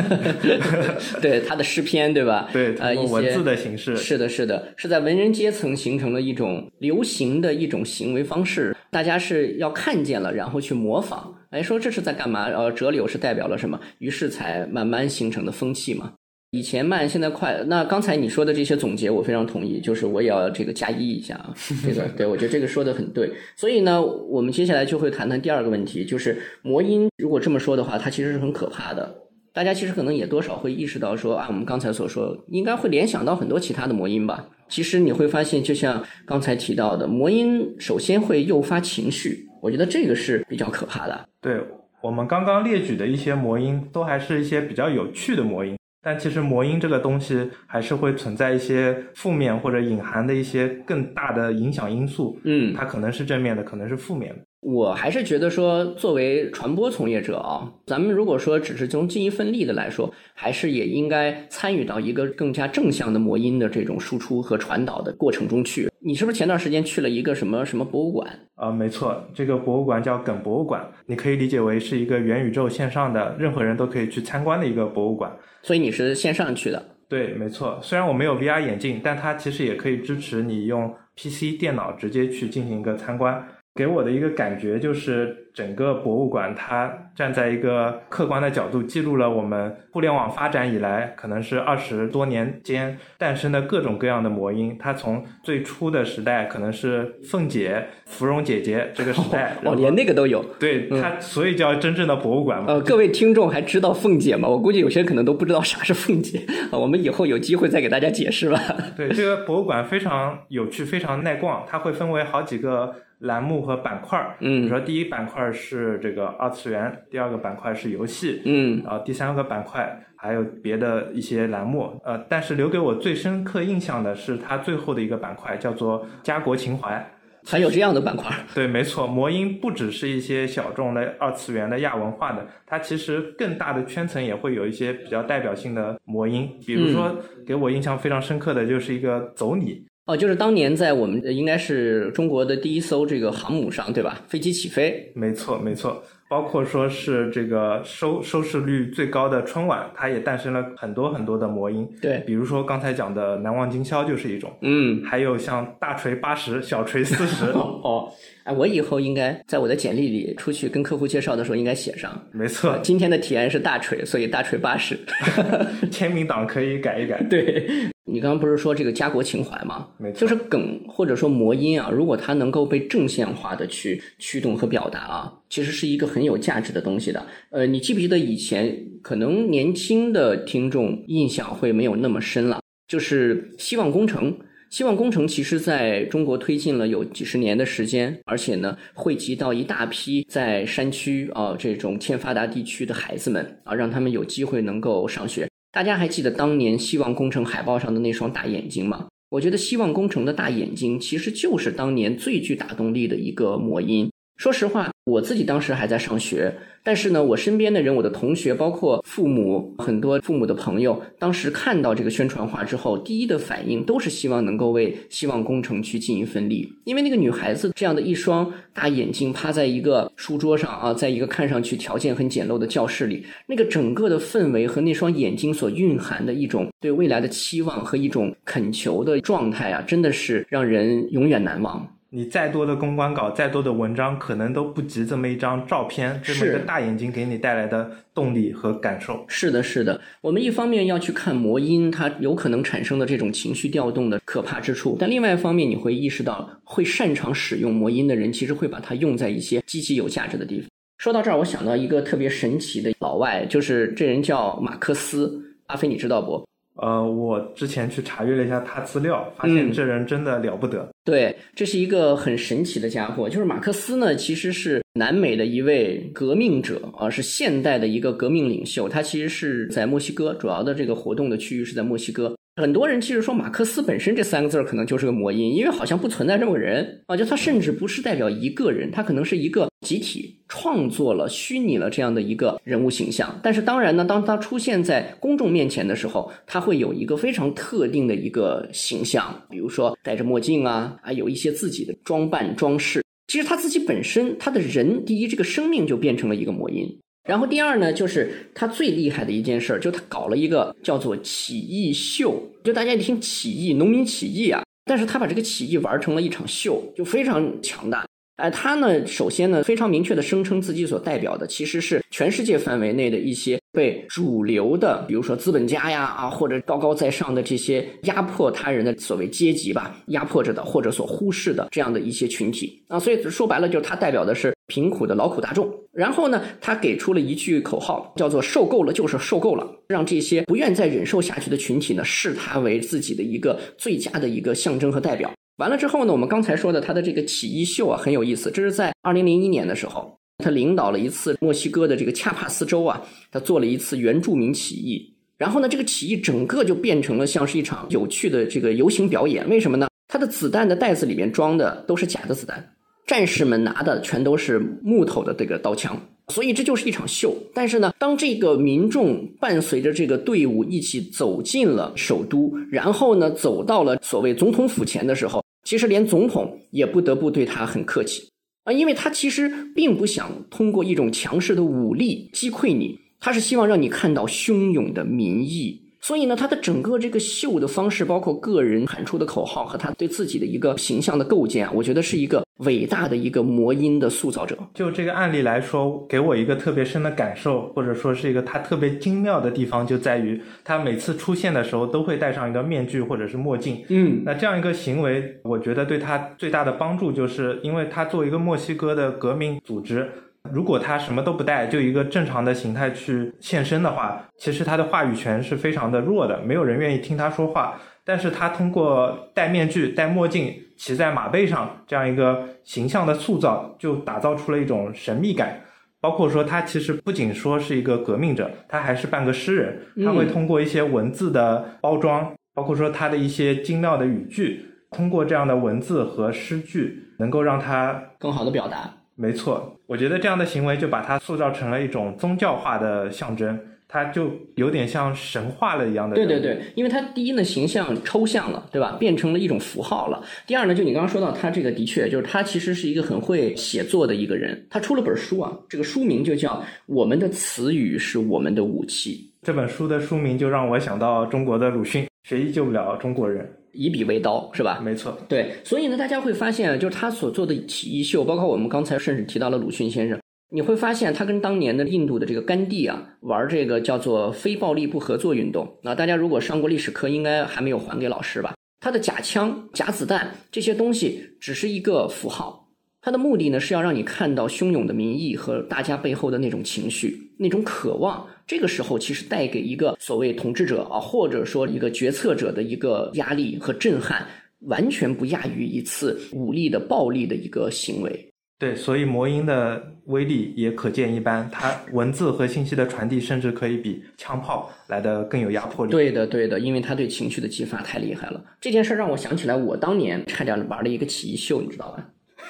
[1.22, 2.50] 对他的诗篇，对吧？
[2.52, 11.34] 对通过文字的形式，是的，是的，是在文人阶层形成了一种流行的一种行为方式，大家是要看见了，然后去模仿。
[11.52, 12.46] 哎，说这是在干嘛？
[12.46, 13.80] 呃，折柳是代表了什么？
[14.00, 16.14] 于是才慢慢形成的风气嘛。
[16.52, 17.64] 以前慢，现在快。
[17.68, 21.54] 那刚才你说的这些总结，我非常同意，就是我也要这个加一一下啊。
[21.84, 23.32] 这个对我觉得这个说的很对。
[23.56, 27.10] 所以呢，我们接下来就会谈谈第二个问题，就是魔音。
[27.18, 29.14] 如果这么说的话，它其实是很可怕的。
[29.54, 34.46] 大家其实可能也多少会意识到说啊，我们刚才所说，应该会联想到很多其他的魔音吧。
[34.70, 41.30] 其实你会发现，就像刚才提到的，魔音首先会诱发情绪，我觉得这个是比较可怕的。
[41.40, 41.62] 对
[42.02, 45.78] 我们刚刚列举的一些魔音，都还是一些比较有趣的魔音。
[46.04, 52.40] 但其实魔音这个东西还是会存在一些负面或者隐含的一些更大的影响因素。
[52.44, 54.42] 嗯，它可能是正面的，可能是负面的。
[54.62, 65.88] 我还是觉得说，作为传播从业者啊，咱们如果说只是从尽一份力的来说，还是也应该参与到一个更加正向的魔音的这种输出和传导的过程中去。
[66.04, 68.28] 你是不是前段时间去了一个什么什么博物馆？
[68.56, 75.32] 啊、没错，这个博物馆叫梗博物馆，你可以理解为是一个元宇宙线上的，任何人都可以去参观的一个博物馆。
[75.62, 76.84] 所以你是线上去的。
[77.08, 77.78] 对，没错。
[77.84, 83.46] 虽然我没有 VR 眼镜，但它其实也可以支持你用 PC 电脑直接去进行一个参观。
[83.74, 94.76] 给我的一个感觉就是，整个博物馆它站在一个客观的角度，记录了我们互联网发展以来，可能是二十多年间诞生的各种各样的魔音。
[94.78, 100.44] 它从最初的时代，可能是凤姐、芙蓉姐姐这个时代，然哦，连那个都有。
[100.60, 102.66] 对它，所以叫真正的博物馆嘛。
[102.74, 104.50] 呃，各位听众还知道凤姐吗？
[104.50, 106.78] 我估计有些人可能都不知道啥是凤姐啊。
[106.78, 108.60] 我们以后有机会再给大家解释吧。
[108.98, 114.36] 对，这个博物馆非常有趣，非常耐逛，它会分为好几个栏目和板块儿。
[114.40, 122.00] 比嗯如说，第一板块是这个二次元，第二个板块是游戏，嗯然后第三个板块还有别的一些栏目。
[122.04, 127.04] 呃，但是留给我最深刻印象的是它最后的一个板块，叫做家国情怀。
[127.44, 128.32] 还有这样的板块。
[128.54, 136.48] 对，没错，魔音不只是一些小众的二次元的亚文化的，它其实更大的圈层也会有一些比较代表性的魔音。
[136.68, 139.84] 比如说，给我印象非常深刻的就是一个走你。
[140.12, 144.20] 哦，就是当年在我们呃应该是中国的第一艘这个航母上，对吧？
[144.28, 151.88] 飞机起飞，没错，没错，包括说是这个收收视率最高的春晚，它也诞生了很多很多的魔音。
[152.02, 158.12] 对，比如说刚才讲的《难忘今宵》就是一种，嗯，还有像大锤八十、小锤四十， 哦，
[158.44, 164.98] 哎，我以后应该在我的简历里出去跟客户介绍的时候应该写上，没错，今天的体验是大锤，所以大锤八十。
[165.92, 167.22] 签名档可以改一改。
[167.24, 167.70] 对
[168.04, 169.88] 你刚刚不是说这个家国情怀吗？
[169.98, 177.24] 没错就是梗或者说魔音啊，如果它能够被正向化的去驱动和表达啊，其实是一个很有价值的东西的。
[177.52, 182.60] 呃，你记不记得以前可能年轻的听众印象会没有那么深了？
[182.88, 184.36] 就是希望工程。
[184.72, 195.46] 希望工程其实在中国推进了有几十年的时间，而且呢，汇集到一大批在山区啊这种欠发达地区的孩子们啊，让他们有机会能够上学。
[195.74, 199.08] 大家还记得当年希望工程海报上的那双大眼睛吗？
[199.30, 204.10] 我觉得希望工程的大眼睛其实就是当年最具打动力的一个魔音。
[204.38, 206.52] 说实话，我自己当时还在上学，
[206.84, 231.88] 但是呢，我身边的人，我的同学，包括父母，很多父母的朋友，当时看到这个宣传画之后，第一的反应都是希望能够为希望工程去尽一份力，因为那个女孩子这样的一双大眼睛趴在一个书桌上啊，在一个看上去条件很简陋的教室里，那个整个的氛围和那双眼睛所蕴含的一种对未来的期望和一种恳求的状态啊，真的是让人永远难忘。
[232.14, 239.24] 你再多的公关稿，再多的文章，可能都不及这么一张照片，这么一个大眼睛给你带来的动力和感受。
[239.30, 240.02] 是的，是的。
[240.20, 250.68] 我们一方面要去看魔音，它有可能产生的这种情绪调动的可怕之处，但另外一方面，你会意识到，会擅长使用魔音的人，其实会把它用在一些积极有价值的地方。
[250.98, 255.42] 说到这儿，我想到一个特别神奇的老外，就是这人叫马克思。
[255.68, 256.46] 阿飞，你知道不？
[256.82, 260.90] 呃，我之前去查阅了一下他资料，发现这人真的了不得。
[261.06, 263.30] 对，这是一个很神奇的家伙。
[263.30, 268.90] 就是马克思呢，其实是南美的一位革命者啊，是现代的一个革命领袖。
[268.90, 272.36] 他其实是在墨西哥，主要的这个活动的区域是在墨西哥。
[272.58, 283.40] 很多人其实说马克思本身这三个字可能就是个魔音，因为好像不存在这么个人啊，就他甚至不是代表一个人，他可能是一个集体创作了、虚拟了这样的一个人物形象。
[283.42, 293.02] 但是当然呢，当他出现在公众面前的时候，他会有一个非常特定的一个形象，比如说戴着墨镜啊，啊有一些自己的装扮装饰。
[293.28, 297.00] 其实他自己本身，他的人第一这个生命就变成了一个魔音。
[297.24, 302.42] 然后第二呢，就是他最厉害的一件事儿，就他搞了一个叫做起义秀。
[302.64, 308.06] 就大家一听起义，农民起义啊，但是他把这个起义玩成了一场秀，就非常强大。
[308.38, 325.70] 哎，他呢，首先呢，非常明确的声称自己所代表的其实是全世界范围内的一些被主流的，比如说资本家呀啊，或者高高在上的这些压迫他人的所谓阶级吧，压迫着的或者所忽视的这样的一些群体啊，所以说白了，就是他代表的是贫苦的劳苦大众。
[325.92, 335.30] 然后呢，他给出了一句口号，叫做“受够了就是受够了”，让这些不愿再忍受下去的群体呢，视他为自己的一个最佳的一个象征和代表。
[335.58, 338.50] 完了之后呢，我们刚才说的他的这个起义秀啊，很有意思。
[338.50, 345.14] 这是在二零零一年的时候，他领导了一次墨西哥的这个恰帕斯州啊，他做了一次原住民起义。
[345.38, 349.48] 然后呢，这个起义整个就变成了像是一场有趣的这个游行表演。
[349.50, 349.88] 为什么呢？
[350.08, 352.74] 他的子弹的袋子里面装的都是假的子弹，
[353.12, 356.02] 战士们拿的全都是木头的这个刀枪。
[356.30, 368.30] 所以这就是一场秀，但是呢，当这个民众伴随着这个队伍一起走进了首都，然后呢，走到了所谓总统府前的时候，其实连总统也不得不对他很客气
[368.64, 375.82] 啊，因为他其实并不想通过一种强势的武力击溃你，他是希望让你看到汹涌的民意。
[376.02, 384.58] 所以呢，他的整个这个秀的方式，包括个人喊出的口号和他对自己的一个形象的构建，我觉得是一个伟大的一个魔音的塑造者。
[384.74, 393.84] 就这个案例来说，给我一个特别深的感受，或者说是一个他特别精妙的地方，就在于他每次出现的时候都会戴上一个面具或者是墨镜。
[393.90, 400.10] 嗯，那这样一个行为，我觉得对他最大的帮助，就是因为他作为一个墨西哥的革命组织。
[400.50, 407.80] 如果他什么都不带，就一个正常的形态去现身的话，其实他的话语权是非常的弱的，没有人愿意听他说话。
[408.04, 415.62] 但是他通过戴面具、戴墨镜、骑在马背上这样一个形象的塑造，就打造出了一种神秘感。
[416.02, 419.80] 包括说他其实不仅说是一个革命者，他还是半个诗人。
[420.04, 428.92] 他会通过一些文字的包装，包括说他的一些精妙的语句，通过这样的文字和诗句，能够让他更好的表达。
[429.22, 433.56] 没错，我觉得这样的行为就把它塑造成了一种宗教化的象征，
[433.88, 436.16] 它就有点像神话了一样的。
[436.16, 438.98] 对对对，因为它第一呢形象抽象了，对吧？
[439.00, 440.24] 变成了一种符号了。
[440.48, 446.54] 第二呢，就你刚刚说到他这个的确就是他其实是一个很会写作的一个人，他出了本书啊，这个书名就叫
[446.88, 449.30] 《我们的词语是我们的武器》。
[449.46, 453.48] 这本书的书名就让我想到中国的鲁迅，学医救不了中国人。
[453.74, 454.80] 以笔为刀，是吧？
[454.84, 465.78] 没错，对，所以呢，大家会发现，就是他所做的起义秀，包括我们刚才甚至提到了鲁迅先生，你会发现他跟当年的印度的这个甘地啊，玩这个叫做非暴力不合作运动。
[465.84, 468.54] 那大家如果上过历史课，应该还没有还给老师吧？
[468.80, 472.70] 他的假枪、假子弹这些东西只是一个符号，
[473.02, 477.30] 他的目的呢是要让你看到汹涌的民意和大家背后的那种情绪。
[477.38, 484.28] 那种渴望，这个时候其实带给一个所谓统治者啊，或者说一个决策者的一个压力和震撼，
[484.64, 488.30] 完全不亚于一次武力的暴力的一个行为。
[488.60, 495.92] 对，所以魔音的威力也可见一斑，它文字和信息的传递甚至可以比枪炮来的更有压迫力。
[495.94, 498.44] 对的，对的，因为它对情绪的激发太厉害了。
[498.60, 502.06] 这件事让我想起来，我当年差点玩了一个起义秀，你知道吧？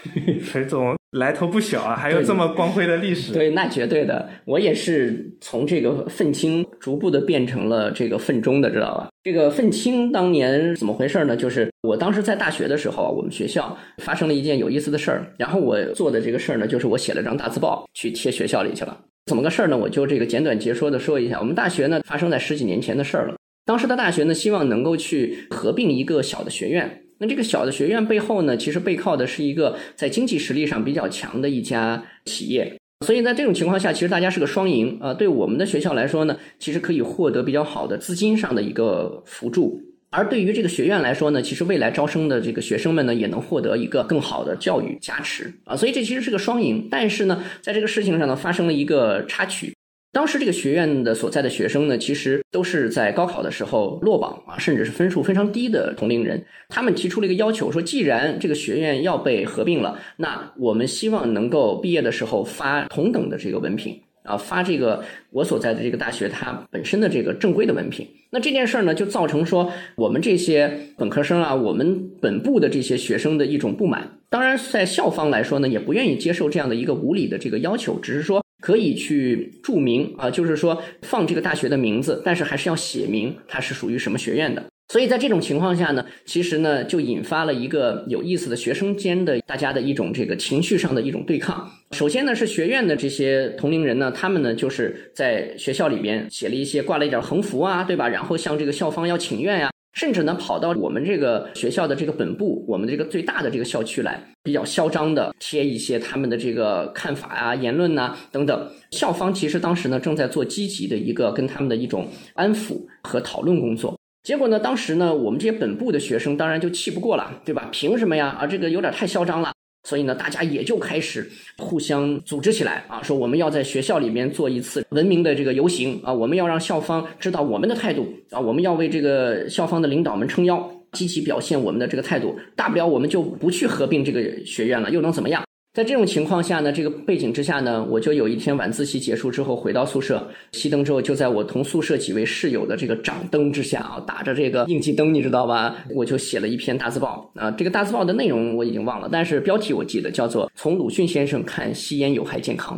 [0.51, 3.33] 裴总来头不小啊，还有这么光辉的历史。
[3.33, 4.29] 对，那绝对的。
[4.45, 9.09] 我也是从这个愤青逐步的变成了这个愤中的，知道吧？
[9.21, 11.35] 这个愤青当年怎么回事呢？
[11.35, 15.33] 就是我当时在大学的时候，我们学校发生了一件有意思的事儿。
[15.37, 18.97] 然后我做的这个事儿呢，就是我写了张大字报去贴学校里去了。
[19.25, 19.77] 怎么个事儿呢？
[19.77, 21.37] 我就这个简短截说的说一下。
[21.39, 23.35] 我们大学呢，发生在十几年前的事儿了。
[23.65, 27.01] 当时的大学呢，希望能够去合并一个小的学院。
[27.21, 35.13] 那这个小的学院背后呢，其实背靠的是一个在经济实力上比较强的一家企业，所以在这种情况下，其实大家是个双赢啊。
[35.13, 39.79] 对我们的学校来说呢，其实可以获得比较好的资金上的一个辅助；
[40.09, 45.77] 而对于这个学院来说呢，其实未来招生的这个学生们呢，也能获得一个更好的教育加持啊。
[45.77, 46.87] 所以这其实是个双赢。
[46.89, 49.71] 但是呢，在这个事情上呢，发生了一个插曲。
[50.13, 56.43] 当时这个学院的所在的学生呢，其实都是在高考的时候落榜啊，甚至是分数非常低的同龄人。
[56.67, 68.05] 他们提出了一个要求，说既然这个学院要被合并了，那我们希望能够毕业的时候发同等的这个文凭啊，发这个我所在的这个大学它本身的这个正规的文凭。
[68.31, 74.05] 那这件事儿呢，就造成说我们这些本科生啊，我们本部的这些学生的一种不满。
[74.29, 78.41] 当然，在校方来说呢，也不愿意接受这样的一个无理的这个要求，只是说。
[78.71, 84.63] 可以去注明啊，就是说放这个大学的名字，但是还是要写明它是属于什么学院的。
[84.87, 91.69] 所以在这种情况下呢，其实呢就引发了一个有意思的学生间的大家的一种这个情绪上的一种对抗。
[91.91, 98.07] 首先呢是学院的这些同龄人呢，他们呢就是在学校里边写了一些挂了一点横幅啊，对吧？
[98.07, 99.69] 然后向这个校方要请愿呀。
[99.93, 108.71] 甚至呢，跑到我们这个学校的这个本部，我们这个最大的这个校区来，比较嚣张的贴一些他们的这个看法啊、言论呐等等。
[108.91, 113.97] 校方其实当时呢正在做积极的一个跟他们的一种安抚和讨论工作。
[114.23, 117.67] 结果呢，当时呢，我们这些本部的学生当然就气不过了，对吧？
[117.71, 118.27] 凭什么呀？
[118.39, 119.51] 啊，这个有点太嚣张了。
[119.83, 132.37] 所以呢，大家也就开始互相组织起来啊，说我们要在学校里面做一次文明的这个游行啊，我们要让校方知道我们的态度啊，我们要为这个校方的领导们撑腰，积极表现我们的这个态度。
[132.55, 135.43] 大不了我们就不去合并这个学院了，又能怎么样？
[135.73, 145.73] 在这种情况下呢，这个背景之下呢，我就有一天晚自习结束之后回到宿舍，熄灯之后，就在我同宿舍几位室友的这个掌灯之下啊，打着这个应急灯，你知道吧？
[145.95, 147.49] 我就写了一篇大字报啊。
[147.51, 152.77] 这个大字报的内容我已经忘了，但是标题我记得，叫做《从鲁迅先生看吸烟有害健康》。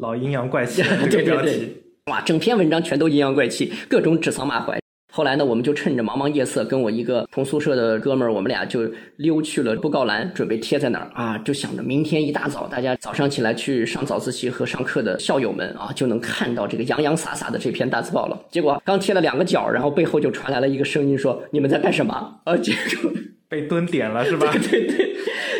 [0.00, 1.68] 老阴阳怪气，这个 标题
[2.10, 4.80] 哇，整篇文章全都阴阳怪气，各种指桑骂槐。
[5.20, 11.36] 后来呢，我们就趁着茫茫夜色，跟我一个同宿舍的哥们儿，我们俩就溜去了布告栏，准备贴在哪儿啊？
[11.44, 18.40] 就想着明天一大早，大家早上起来去上早自习和上课的校友们啊，就能看到这个洋洋洒洒的这篇大字报了。
[18.50, 23.12] 结果刚贴了两个角，然后背后就传来了一个声音说：“你们在干什么？”啊，结果
[23.46, 24.50] 被蹲点了是吧？
[24.70, 25.14] 对对，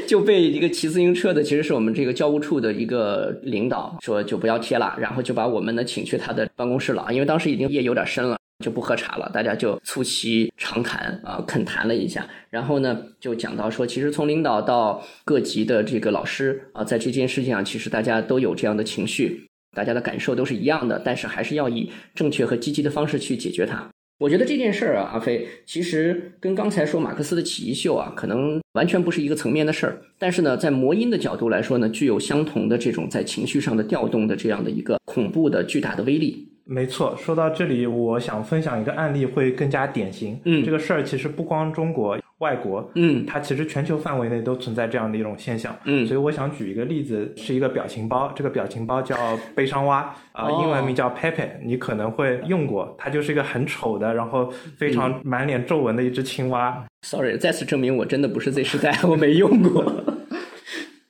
[0.06, 8.38] 就被一个骑自行车的，其实是我们这个教务处的一个领导说就不要贴了，然后就把我们呢请去他的办公室了，因为当时已经夜有点深了。
[8.60, 23.88] 就不喝茶了，大家就促膝长谈啊，恳谈了一下，然后呢，就讲到说，其实从领导到各级的这个老师啊，在这件事情上，其实大家都有这样的情绪，大家的感受都是一样的，但是还是要以正确和积极的方式去解决它。
[24.18, 36.46] 我觉得这件事儿啊，阿飞，其实跟刚才说马克思的起义秀啊，可能完全不是一个层面的事儿，但是呢，在魔音的角度来说呢，具有相同的这种在情绪上的调动的这样的一个恐怖的巨大的威力。
[36.64, 40.40] 没错，说到这里，我想分享一个案例会更加典型。
[40.44, 45.76] 嗯，这个事儿其实不光中国，外国，嗯，它其实全球范围内都存在这样的一种现象。
[45.84, 49.16] 嗯，所以我想举一个例子，是一个表情包，这个表情包叫
[49.54, 56.86] 悲伤蛙，啊，英文名叫 Pepe，你可能会用过，它就是一个很丑的，然后非常满脸皱纹的一只青蛙。
[57.02, 59.84] Sorry，再次证明我真的不是 Z 时代，我没用过。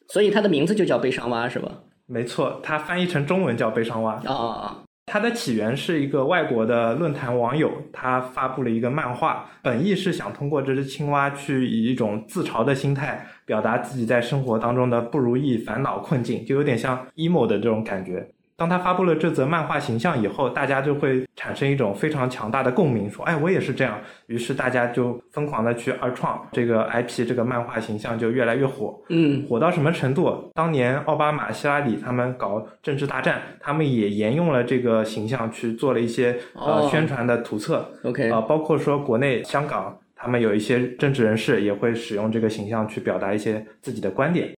[0.08, 1.70] 所以它的名字就叫悲伤蛙是吧？
[2.06, 4.14] 没错，它翻译成中文叫悲伤蛙。
[4.24, 4.82] 啊啊啊！
[5.12, 18.24] 它的起源是一个外国的论坛网友，他发布了一个漫画，本意是想通过这只青蛙去以一种自嘲的心态表达自己在生活当中的不如意、烦恼、困境，就有点像 emo 的这种感觉。
[18.60, 23.98] 当他发布了这则漫画形象以后，大家就会产生一种非常强大的共鸣，说：“哎，我也是这样。”
[24.28, 29.00] 于是大家就疯狂的去二创这个 IP，这个漫画形象就越来越火。
[29.08, 30.50] 嗯，火到什么程度？
[30.52, 37.90] 当年奥巴马、希拉里他们搞政治大战，他们也沿用了这个形象去做了一些呃宣传的图册。
[38.04, 44.50] OK，啊，包括说国内香港，他们有一些政治人士也会使用这个形象去表达一些自己的观点。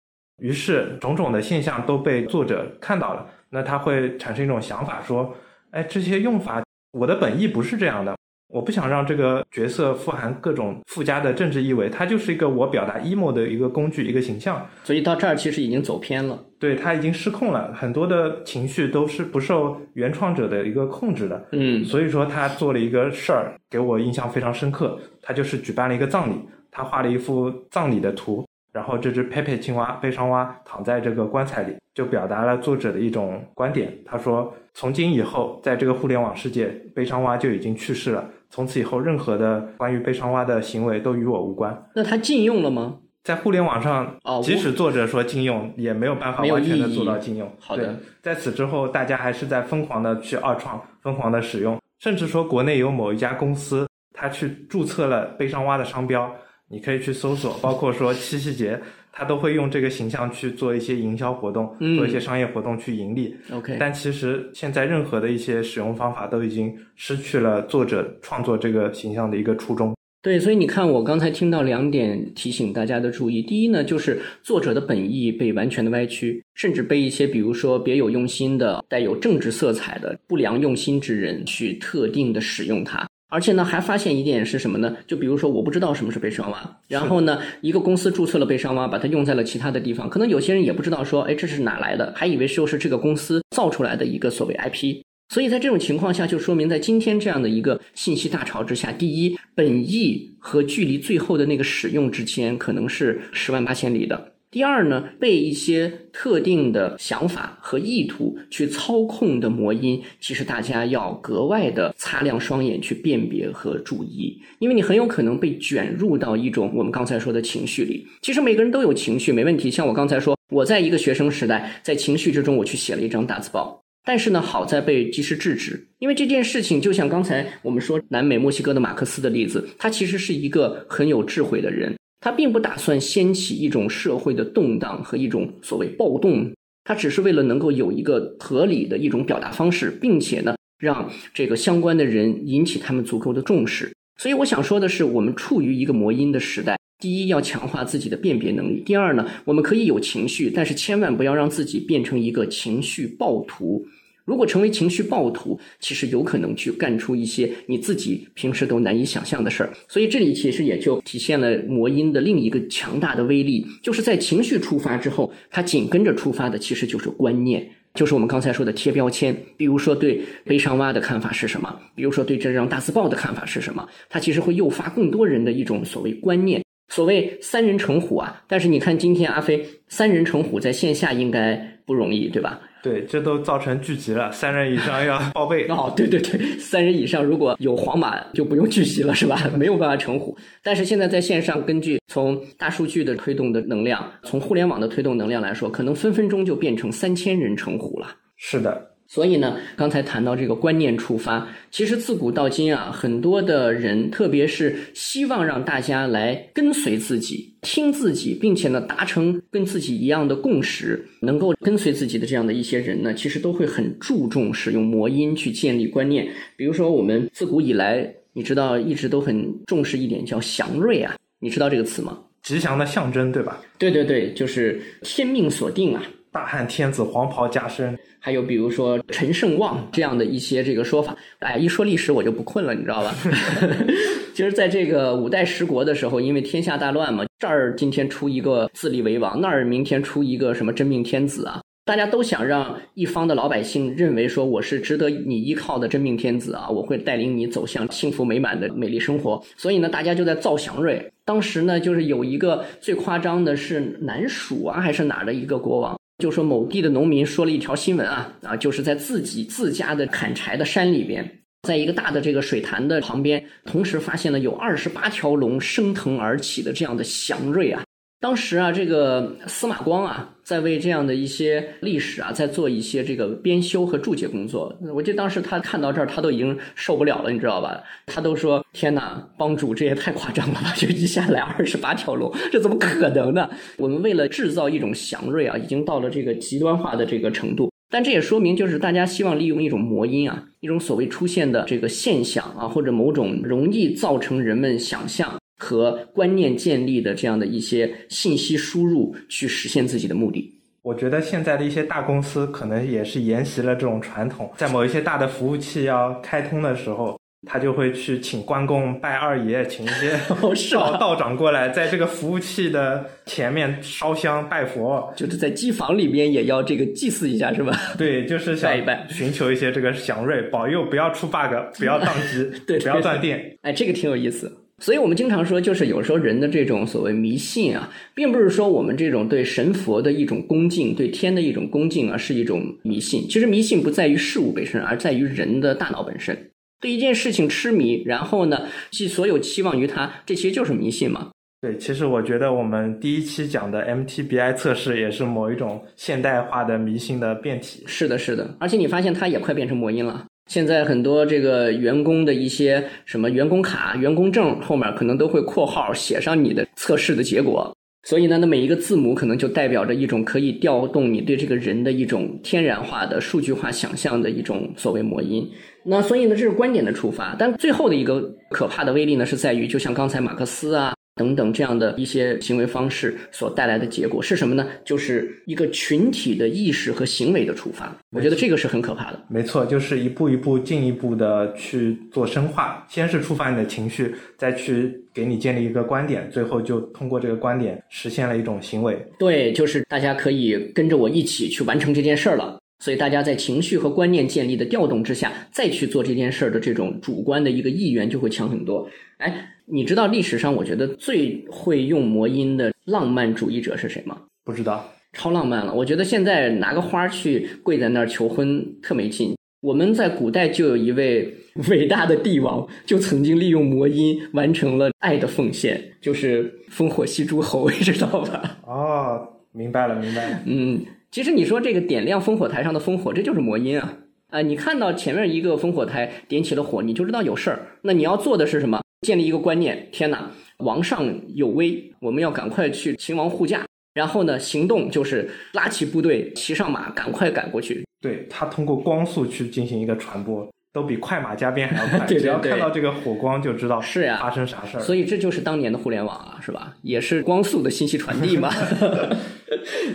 [0.40, 3.26] 于是种种的现象都被作者看到了。
[3.50, 5.34] 那他会产生一种想法，说，
[5.70, 8.16] 哎，这些用法，我的本意不是这样的，
[8.52, 14.66] 我不想让这个角色富含各种附加的政治意味，它就是一个我表达 emo 的一个工具，一个形象。
[14.84, 21.48] 所以到这儿其实已经走偏了，对他已经失控了，很多的情绪都是不受原创者的一个控制的。
[21.52, 26.34] 嗯，所以说他做了一个事儿，给我印象非常深刻，他就是举办了一个葬礼，
[26.70, 28.44] 他画了一幅葬礼的图。
[28.72, 33.96] 然后这只佩佩青蛙、悲伤蛙躺在这个棺材里，就表达了作者的一种观点。
[34.04, 38.28] 他说：“从今以后，在这个互联网世界，悲伤蛙就已经去世了。
[38.48, 42.98] 从此以后，任何的关于悲伤蛙的行为都与我无关。”那他禁用了吗？
[43.22, 47.50] 在互联网上，即使作者说禁用，也没有办法完全的做到禁用。
[47.58, 56.34] 好的，在此之后，大家还是在疯狂的去二创，疯狂的使用，甚至说国内有某一家公司，他去注册了悲伤蛙的商标。
[56.72, 63.34] 你可以去搜索，包括说七夕节，他都会用这个形象去做一些营销活动，做一些商业活动去盈利。
[63.52, 69.92] OK，但其实现在任何的一些使用方法都已经失去了作者创作这个形象的一个初衷。
[70.22, 73.42] 对，所以你看，我刚才听到两点提醒大家的注意。
[73.42, 83.08] 第一呢，就是作者的本意被完全的歪曲，甚至被一些比如说别有用心的、带有政治色彩的不良用心之人去特定的使用它。
[83.30, 84.94] 而且呢，还发现一点是什么呢？
[85.06, 95.02] 就比如说，我不知道什么是悲伤蛙，然后呢，一个公司注册了悲伤蛙，把它用在了其他的地方，可能有些人也不知道说，哎，这是哪来的，还以为就是这个公司造出来的一个所谓 IP。
[95.32, 104.29] 所以在这种情况下，就说明在今天这样的一个信息大潮之下，第一，本意和距离最后的那个使用之间，可能是十万八千里的。
[104.52, 118.04] 第二呢，被一些特定的想法和意图去操控的魔音，其实大家要格外的擦亮双眼去辨别和注意，因为你很有可能被卷入到一种我们刚才说的情绪里。
[118.22, 119.70] 其实每个人都有情绪，没问题。
[119.70, 131.94] 像我刚才说，我在一个学生时代，在情绪之中，我去写了一张大字报，但是呢，好在被及时制止，因为这件事情就像刚才我们说南美墨西哥的马克思的例子，他其实是一个很有智慧的人。
[132.20, 136.52] 他并不打算掀起一种社会的动荡和一种所谓暴动，
[136.84, 143.90] 他只是为了能够有一个合理的一种表达方式，并且呢，让这个相关的人引起他们足够的重视。
[144.18, 146.76] 所以我想说的是，我们处于一个魔音的时代。
[147.00, 153.86] 第一，要强化自己的辨别能力；第二呢，我们可以有情绪，但是千万不要让自己变成一个情绪暴徒。
[154.30, 159.72] 如果成为情绪暴徒，其实有可能去干出一些你自己平时都难以想象的事儿。
[159.88, 169.36] 所以这里其实也就体现了魔音的另一个强大的威力，就是在情绪出发之后，它紧跟着出发的其实就是观念，就是我们刚才说的贴标签。
[169.56, 171.76] 比如说对悲伤蛙的看法是什么？
[171.96, 173.84] 比如说对这张大字报的看法是什么？
[174.08, 176.62] 它其实会诱发更多人的一种所谓观念。
[176.86, 182.60] 所谓三人成虎啊，但是你看今天阿飞三人成虎在线下应该不容易，对吧？
[182.82, 185.92] 对，这都造成聚集了，三人以上要 报备哦。
[185.96, 189.38] 对对对，三人以上如果有黄马就不用聚集了，是吧？
[189.56, 190.36] 没有办法成虎。
[190.62, 198.08] 但是现在在线上，根据从大数据的推动的能量，从互联网的推动能量来说，可能分分钟就变成三千人成虎了。
[198.36, 198.89] 是的。
[199.12, 216.28] 所以呢，刚才谈到这个观念出发，其实自古到今啊，很多的人，特别是希望让大家来跟随自己、听自己，并且呢达成跟自己一样的共识，能够跟随自己的这样的一些人呢，其实都会很注重使用魔音去建立观念。
[216.56, 222.16] 比如说，我们自古以来，你知道一直都很重视一点叫祥瑞啊，你知道这个词吗？
[222.44, 223.60] 吉祥的象征，对吧？
[223.76, 226.00] 对对对，就是天命所定啊。
[226.32, 233.14] 大汉天子黄袍加身，还有比如说陈胜旺这样的一些这个说法，哎，一说历史我就不困了，你知道吧？
[234.32, 249.42] 其实，在这个五代十国的时候，因为天下大乱嘛，这儿今天出一个自立为王，那儿明天出一个什么真命天子啊，大家都想让一方的老百姓认为说我是值得你依靠的真命天子啊，我会带领你走向幸福美满的美丽生活。
[249.56, 251.04] 所以呢，大家就在造祥瑞。
[251.24, 255.99] 当时呢，就是有一个最夸张的是南蜀啊，还是哪儿的一个国王。
[256.20, 267.82] 就说某地的农民说了一条新闻啊啊，就是在自己自家的砍柴的山里边，在一个大的这个水潭的旁边，同时发现了有二十八条龙升腾而起的这样的祥瑞啊，
[268.20, 274.76] 当时啊，这个司马光啊，在为这样的一些历史啊，在做一些这个编修和注解工作。
[274.92, 277.80] 我记得当时他看到这儿，他都已经受不了了，你知道吧？
[278.06, 280.72] 他都说：“天哪，帮主这也太夸张了吧！
[280.76, 283.48] 就一下来二十八条龙，这怎么可能呢？”
[283.78, 287.70] 我们为了制造一种祥瑞啊，已经到了这个极端化的这个程度。
[287.88, 295.39] 但这也说明，就是大家希望利用一种魔音啊，一种所谓出现的这个现象啊，或者某种容易造成人们想象。
[295.60, 300.52] 和观念建立的这样的一些信息输入，去实现自己的目的。
[300.82, 310.18] 我觉得现在的一些大公司可能也是沿袭了这种传统，在某一些大的服务器要开通的时候，他就会去请关公拜二爷，请一些
[310.74, 317.78] 道道长过来，在这个服务器的前面烧香拜佛，就是在机房里边也要这个祭祀一下，是吧？
[317.98, 323.58] 对，就是拜一拜，寻求一些这个祥瑞，保佑不要出 bug，不要宕机， 对，不要断电。
[323.60, 324.50] 哎，这个挺有意思。
[324.80, 333.28] 所以我们经常说，就是有时候人的这种所谓迷信啊，并不是说我们这种对神佛的一种恭敬、对天的一种恭敬啊，是一种迷信。
[333.28, 336.36] 其实迷信不在于事物本身，而在于人的大脑本身。
[336.80, 341.28] 对一件事情痴迷，然后呢，寄所有期望于它，这其实就是迷信嘛。
[341.60, 347.84] 对，其实我觉得我们第一期讲的 MTBI 测试也是某一种现代化的迷信的变体。
[347.86, 350.24] 是的，是的，而且你发现它也快变成魔音了。
[350.50, 357.72] 现在很多这个员工的一些什么员工卡、员工证后面可能都会括号写上你的测试的结果，
[358.02, 365.48] 所以呢，那每一个字母可能就代表着一种可以调动你对这个人的一种天然化的数据化想象的一种所谓魔音。
[365.84, 368.20] 那所以呢，这是观点的出发，但最后的一个
[368.50, 370.92] 可怕的威力呢，是在于就像刚才马克思啊。
[371.20, 374.66] 等等，这样的一些行为方式所带来的结果是什么呢？
[374.86, 377.94] 就是一个群体的意识和行为的触发。
[378.08, 379.22] 我觉得这个是很可怕的。
[379.28, 388.96] 没错，就是一步一步进一步的去做深化，先是触发你的情绪，再去给你建立一个观点，最后就通过这个观点实现了一种行为。
[389.18, 392.58] 对，就是大家可以跟着我一起去完成这件事儿了。
[392.82, 398.88] 所以大家在情绪和观念建立的调动之下，再去做这件事儿的这种主观的一个意愿就会强很多。
[399.18, 399.46] 哎。
[399.72, 404.18] 你知道历史上我觉得最会用魔音的浪漫主义者是谁吗？
[404.44, 405.72] 不知道，超浪漫了。
[405.72, 409.34] 我觉得现在拿个花去跪在那儿求婚特没劲。
[409.60, 411.32] 我们在古代就有一位
[411.68, 418.58] 伟大的帝王，就曾经利用魔音完成了爱的奉献，就是烽火戏诸侯， 知道吧？
[418.66, 420.40] 哦，明白了，明白了。
[420.46, 423.98] 嗯，其实你说这个点亮烽火台上的烽火，这就是魔音啊！
[424.30, 427.60] 啊，你看到前面一个烽火台点起了火，你就知道有事儿。
[427.82, 428.80] 那你要做的是什么？
[429.02, 433.64] 建立一个观念，天哪，王上有危，我们要赶快去秦王护驾。
[433.94, 437.84] 然后呢，行动就是拉起部队，骑上马，赶快赶过去。
[438.00, 440.46] 对他通过光速去进行一个传播。
[440.72, 444.80] 都比快马加鞭还要快， 只要看到这个火光就知道是呀发生啥事儿。
[444.80, 446.74] 所以这就是当年的互联网啊，是吧？
[446.82, 448.50] 也是光速的信息传递嘛。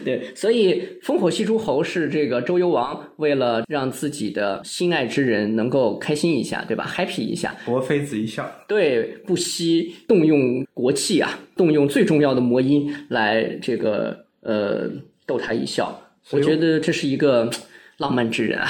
[0.04, 8.46] 对，所以烽火戏诸侯是这个周幽王为了让自己的心爱之人能够开心一下，对吧？happy 一下，博妃子一笑。
[8.68, 14.90] 对，不惜动用国器啊，动用最重要的魔音来这个呃
[15.26, 16.00] 逗他一笑。
[16.32, 17.50] 我觉得这是一个
[17.98, 18.68] 浪漫之人啊。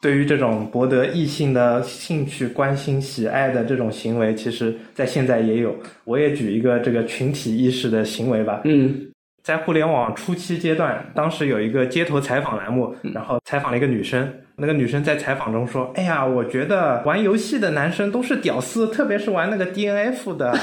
[0.00, 5.76] 对于这种博得异性的兴趣、关心、喜爱的这种行为，其实在现在也有。
[6.04, 8.62] 我也举一个这个群体意识的行为吧。
[8.64, 8.98] 嗯，
[9.42, 14.26] 在互联网初期阶段，当时有一个街头采访栏目，然后采访了一个女生。
[14.60, 20.54] 那个女生在采访中说：“哎呀，我觉得玩游戏的男生都是屌丝，特别是玩那个 DNF 的。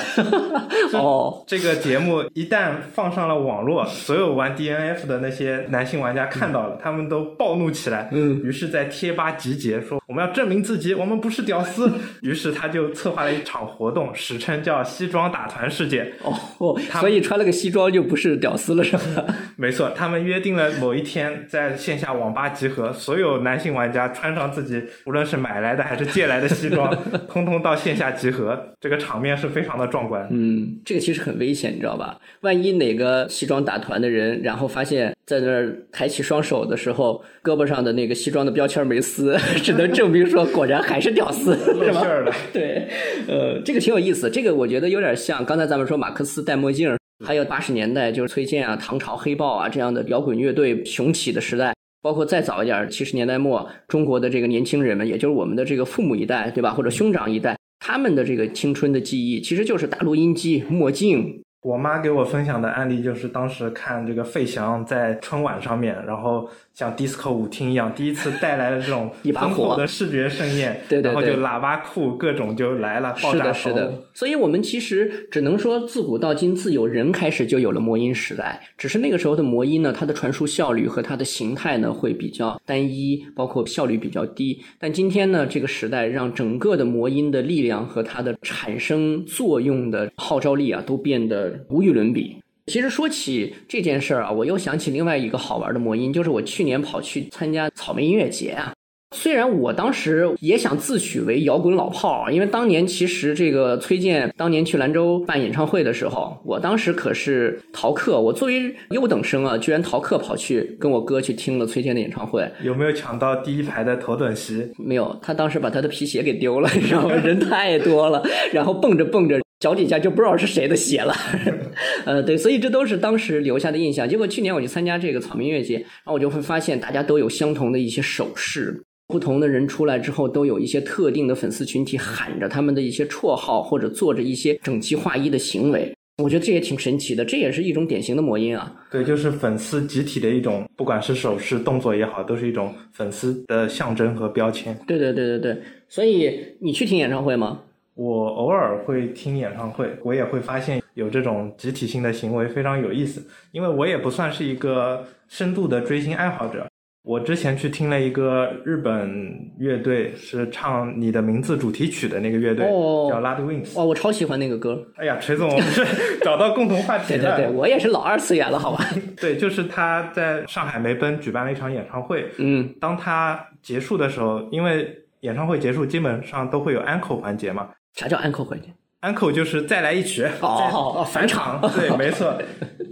[0.93, 8.07] 哦，这个节目一旦放上了网络，所有玩 DNF 的那些男性玩家看到了，他们都暴怒起来。
[8.11, 11.91] 嗯，于是，在贴吧集结，说我们要证明自己，我们不是屌丝。
[12.21, 16.13] 于是，他就策划了一场活动，史称叫“西装打团事件”。
[16.59, 19.25] 哦，所以穿了个西装就不是屌丝了，是吧？
[19.57, 23.86] 没错，他们约定了某一天在线下网吧集合，所有男性玩。
[23.91, 26.95] 家穿上自己无论是买来的还是借来的西装，
[27.29, 30.27] 通通到线下集合，这个场面是非常的壮观。
[30.31, 32.17] 嗯，这个其实很危险，你知道吧？
[32.41, 42.05] 万一哪个西装打团的人，然后发现在那儿抬起双手的时候，胳膊上的那个西装的标签没撕， 只能证明说果然还是屌丝，是吧？
[42.53, 42.87] 对，
[43.27, 44.29] 呃，这个挺有意思。
[44.29, 51.73] 这个我觉得有点像刚才咱们说马克思戴墨镜，还有八十年代就是崔健啊、唐朝黑豹啊这样的摇滚乐队雄起的时代。
[52.07, 56.71] 包括再早一点，七十年代末，中国的这个年轻人们，也就是我们的这个父母一代，对吧？
[56.71, 61.43] 或者兄长一代，他们的这个青春的记忆，其实就是大录音机、墨镜。
[61.67, 73.93] 我妈给我分享的案例就是当时看这个费翔在春晚上面，然后像 disco 舞厅一样，第一次带来了这种一把火丰厚的视觉盛宴， 对对对然后就喇叭裤各种就来了，爆炸是的，是的。。
[74.13, 78.61] 所以我们其实只能说，自古到今，自有人开始就有了魔音时代。
[78.77, 84.57] 只是那个时候的魔音呢，它的传输效率和它的形态呢会比较单一，包括效率比较低。
[84.79, 92.37] 但今天呢，这个时代让整个的魔音的力量和它的产生作用的号召力啊，都变得无与伦比。
[92.67, 98.73] 其实说起这件事儿啊，我又想起另外一个好玩的魔音，就是我去年跑去参加草莓音乐节啊。
[99.15, 112.45] 虽然我当时也想自诩为摇滚老炮儿，因为当年其实这个崔健当年去兰州办演唱会的时候，我当时可是逃课，我作为优等生啊，居然逃课跑去跟我哥去听了崔健的演唱会。
[112.61, 114.69] 有没有抢到第一排的头等席？
[114.77, 117.15] 没有，他当时把他的皮鞋给丢了，你知道吗？
[117.15, 121.13] 人太多了，然后蹦着蹦着，脚底下就不知道是谁的鞋了。
[122.05, 124.07] 呃，对，所以这都是当时留下的印象。
[124.07, 128.83] 结果去年我去参加这个草莓音乐节，然后我就会发现大家都有相同的一些手势。
[129.07, 135.91] 不同的人出来之后，都有一些特定的粉丝群体喊着他们的一些绰号，或者做着一些整齐划一的行为。
[136.21, 138.73] 我觉得这也挺神奇的，这也是一种典型的魔音啊。
[138.91, 144.77] 对，就是粉丝集体的一种，不管是手势、动作也好，都是一种粉丝的象征和标签。
[144.87, 146.29] 对对对对对，所以
[146.59, 147.61] 你去听演唱会吗？
[147.97, 156.65] 我偶尔会听演唱会，我也会发现有这种集体性的行为非常有意思，因为我也不算是一个深度的追星爱好者。
[157.03, 159.09] 我之前去听了一个日本
[159.57, 163.75] 乐队，是唱《你的名字》主题曲的那个乐队，哦叫 Lad Wings。
[163.77, 164.85] 哇，我超喜欢那个歌。
[164.97, 165.85] 哎呀，锤总，我们是
[166.19, 167.35] 找到共同话题了。
[167.37, 168.83] 对对对，我也是老二次元了，好吧？
[169.19, 172.29] 对，就是他在上海梅奔举办了一场演唱会。
[172.39, 178.67] 嗯，当他结束的时候，因为演唱会结束基本上都会有 encore 环节嘛啥叫 encore 环节
[179.01, 182.33] ？，encore 就是再来一曲，哦返场对， 没错。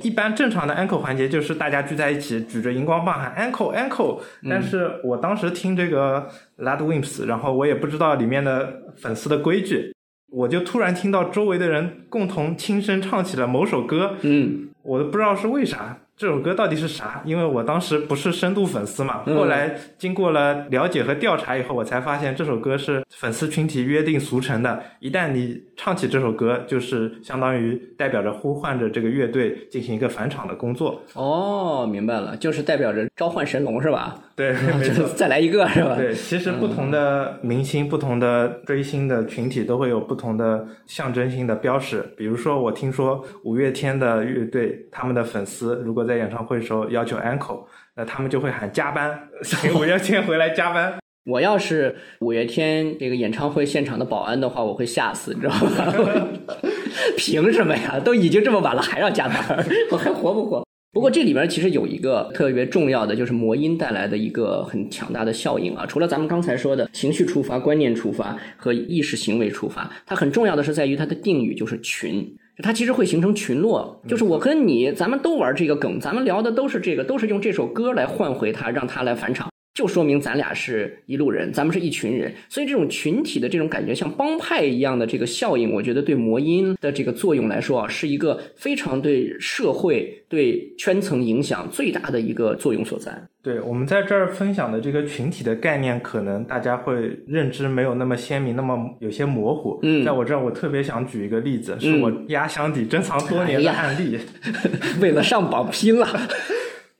[0.01, 4.20] 一般正常的 encore 环节就是大家聚在一起，举着荧光棒喊 encore encore。
[4.49, 6.28] 但是我当时听这个
[6.58, 9.93] Lad Wimps，然后我也不知道里面的粉丝的规矩，
[10.32, 15.99] 我就突然听到周围的人共同轻声唱起了某首歌，嗯，我都不知道是为啥。
[16.18, 17.22] 这首歌到底是啥？
[17.26, 24.82] 因为我当时不是深度粉丝嘛，嗯后来经过了了解和调查以后，我才发现这首歌是粉丝群体约定俗成的。
[24.99, 31.01] 一旦你唱起这首歌，就是相当于代表着呼唤着这个乐队进行一个返场的工作。
[31.13, 34.17] 哦，明白了，就是代表着召唤神龙是吧？
[34.36, 35.07] 对， 没错。
[35.09, 35.95] 再来一个是吧？
[35.95, 42.01] 对，其实不同的明星、不同的追星的群体都会有不同的象征性的标识。
[42.17, 47.65] 比如说，我听说五月天的乐队，他们的粉丝如果在演唱会的时候要求 uncle，
[47.95, 51.05] 那他们就会喊加班，请五月天回来加班。
[51.26, 56.28] 我要是五月天这个演唱会现场的保安的话，我会吓死，你知道吗？
[57.17, 57.99] 凭什么呀？
[57.99, 60.63] 都已经这么晚了，还要加班，我还活不活？
[60.93, 65.84] 不过这里边其实有一个特别重要的，就是魔音带来的一个很强大的效应啊。
[65.88, 72.23] 除了咱们刚才说的情绪触发、观念触发和意识行为触发，它很重要的是在于它的定语就是群。
[72.63, 79.49] 它其实会形成群落，就是我跟你，咱们都玩这个梗，咱们聊的都是这个，都是用这首歌来换回它，让它来返场。
[79.76, 93.11] 就说明咱俩是一路人，咱们是一群人，所以这种群体的这种感觉，像帮派一样的这个效应，我觉得对魔音的这个作用来说啊，是一个非常对社会、对圈层影响最大的一个作用所在。
[93.43, 99.78] 对我们在这儿分享的这个群体的概念，可能大家会认知没有那么鲜明，那么有些模糊。
[99.84, 104.17] 嗯在我这儿，我特别想举一个例子，是嗯我压箱底珍藏多年的案例。
[105.01, 106.07] 为了上榜拼了，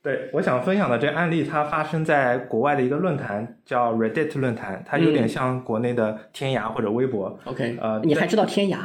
[0.06, 7.36] 对，我想分享的这个案例，它发生在国外的一个论坛，叫 Reddit 论坛，它有点像国内的天涯或者微博。
[7.46, 8.78] OK，呃你还知道天涯？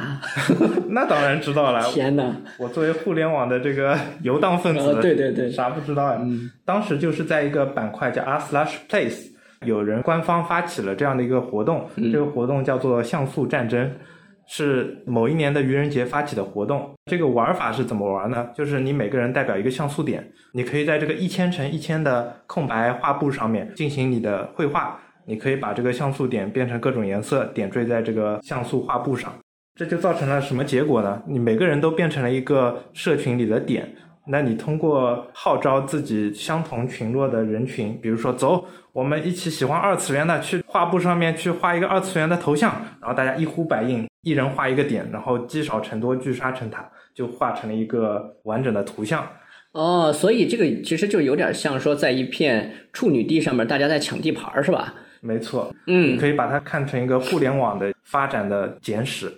[0.89, 2.35] 那当然知道了，天哪！
[2.57, 6.19] 我作为互联网的这个 游荡分子，呃对对对啥不知道呀？
[6.65, 9.27] 当时就是在一个板块叫 r slash place，
[9.63, 13.91] 有人官方发起了这样的一个活动，这个活动叫做像素战争。
[14.53, 16.93] 是某一年的愚人节发起的活动。
[17.05, 18.49] 这个玩法是怎么玩呢？
[18.53, 24.99] 就是你每个人代表一个像素点，你可以在这个一千乘一千的空白画布上面进行你的绘画。
[25.25, 29.33] 你可以把这个像素点变成各种颜色，点缀在这个像素画布上。
[29.75, 31.23] 这就造成了什么结果呢？
[31.25, 33.95] 你每个人都变成了一个社群里的点。
[34.27, 38.63] 那你通过号召自己相同群落的人群，比如说，走，
[38.93, 49.27] 我们一起喜欢二次元的，去画布上面去画一个二次元的头像，然后大家一呼百应，一人画一个点，然后积少成多，聚沙成塔，就画成了一个完整的图像。
[49.71, 54.93] 哦，所以这个其实就有点像说，在一片处女地上面，大家在抢地盘儿，是吧？
[55.21, 59.31] 没错，嗯可以把它看成一个互联网的发展的简史。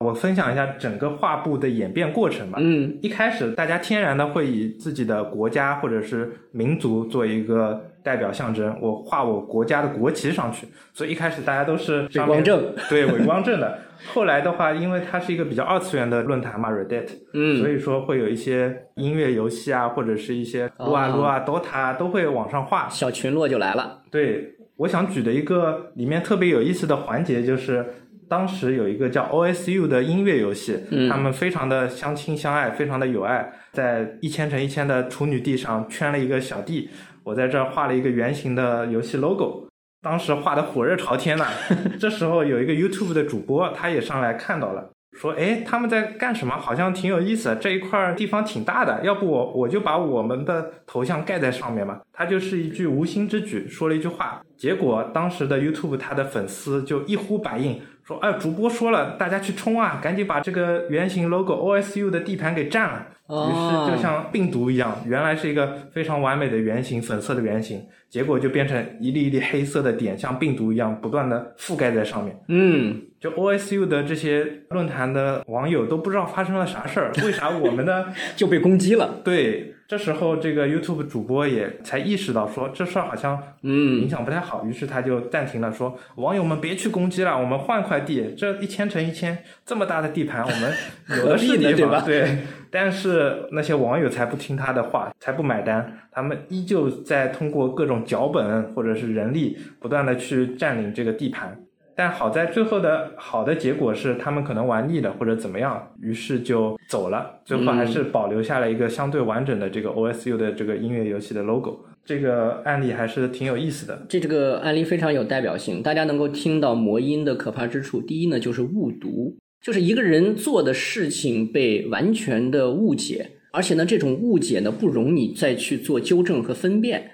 [0.00, 2.58] 我分享一下整个画布的演变过程吧。
[2.58, 13.78] 嗯，一开始大家天然的会以自己的国家或者是民族做一个代表象征，我画我国家的国旗上去，所以一开始大家都是伪光正，对伪光正的。
[14.14, 24.00] 后来的话，因为它是一个比较二次元的论坛嘛，Reddit，嗯，所以说会有一些音乐游戏啊，或者是一些撸啊撸啊、DOTA 啊都会往上画，小群落就来了。
[24.10, 27.84] 对，我想举的一个里面特别有意思的环节就是。
[28.30, 30.78] 当时有一个叫 OSU 的音乐游戏，
[31.10, 36.88] 他们非常的相亲相爱，非常的有爱，在一千乘一千的处女地上圈了一个小地，
[37.24, 39.66] 我在这儿画了一个圆形的游戏 logo，
[40.00, 41.48] 当时画的火热朝天呐。
[41.98, 46.56] 这时候有一个 YouTube 的主播，他也上来看到了，说：“哎，他们在干什么？
[46.56, 57.80] 好像挺有意思，这一块地方挺大的，要不我我就把我们的头像盖在上面嘛。”他就是一句无心之举，说了一句话，结果当时的 YouTube 他的粉丝就一呼百应。
[58.10, 63.06] 说哎，主播说了，大家去冲啊，赶紧把这个圆形 logo OSU 的地盘给占了。
[63.28, 72.36] 于是就像病毒一样，原来是一个非常完美的圆形，粉色的圆形，结果就变成一粒一粒黑色的点，像病毒一样不断的覆盖在上面。
[72.48, 79.20] 嗯，就 OSU 的这些论坛的网友都不知道发生了啥事儿，为啥我们的 就被攻击了？
[79.22, 79.76] 对。
[79.90, 89.36] 这时候，这个 YouTube 主播也才意识到说这事儿好像嗯影响不太好，于是他就暂停了，说网友们别去攻击了，我们换块地，这一千乘一千
[89.66, 90.72] 这么大的地盘，我们
[91.18, 92.38] 有的是地方，对。
[92.70, 101.60] 但是那些网友才不听他的话，才不买单，他们依旧在通过各种脚本或者是人力，不断的去占领这个地盘。
[102.00, 107.42] 但好在最后的好的结果是，他们可能玩腻了或者怎么样，于是就走了。
[107.44, 111.84] 最后还是保留下了一个相对完整的这个 OSU 的这个音乐游戏的 logo。
[112.06, 114.06] 这个案例还是挺有意思的。
[114.08, 118.00] 这这个案例非常有代表性，大家能够听到魔音的可怕之处。
[118.00, 127.10] 第一呢，就是误读，就是一个人做的事情被完全的误解，而且呢，这种误解呢不容你再去做纠正和分辨。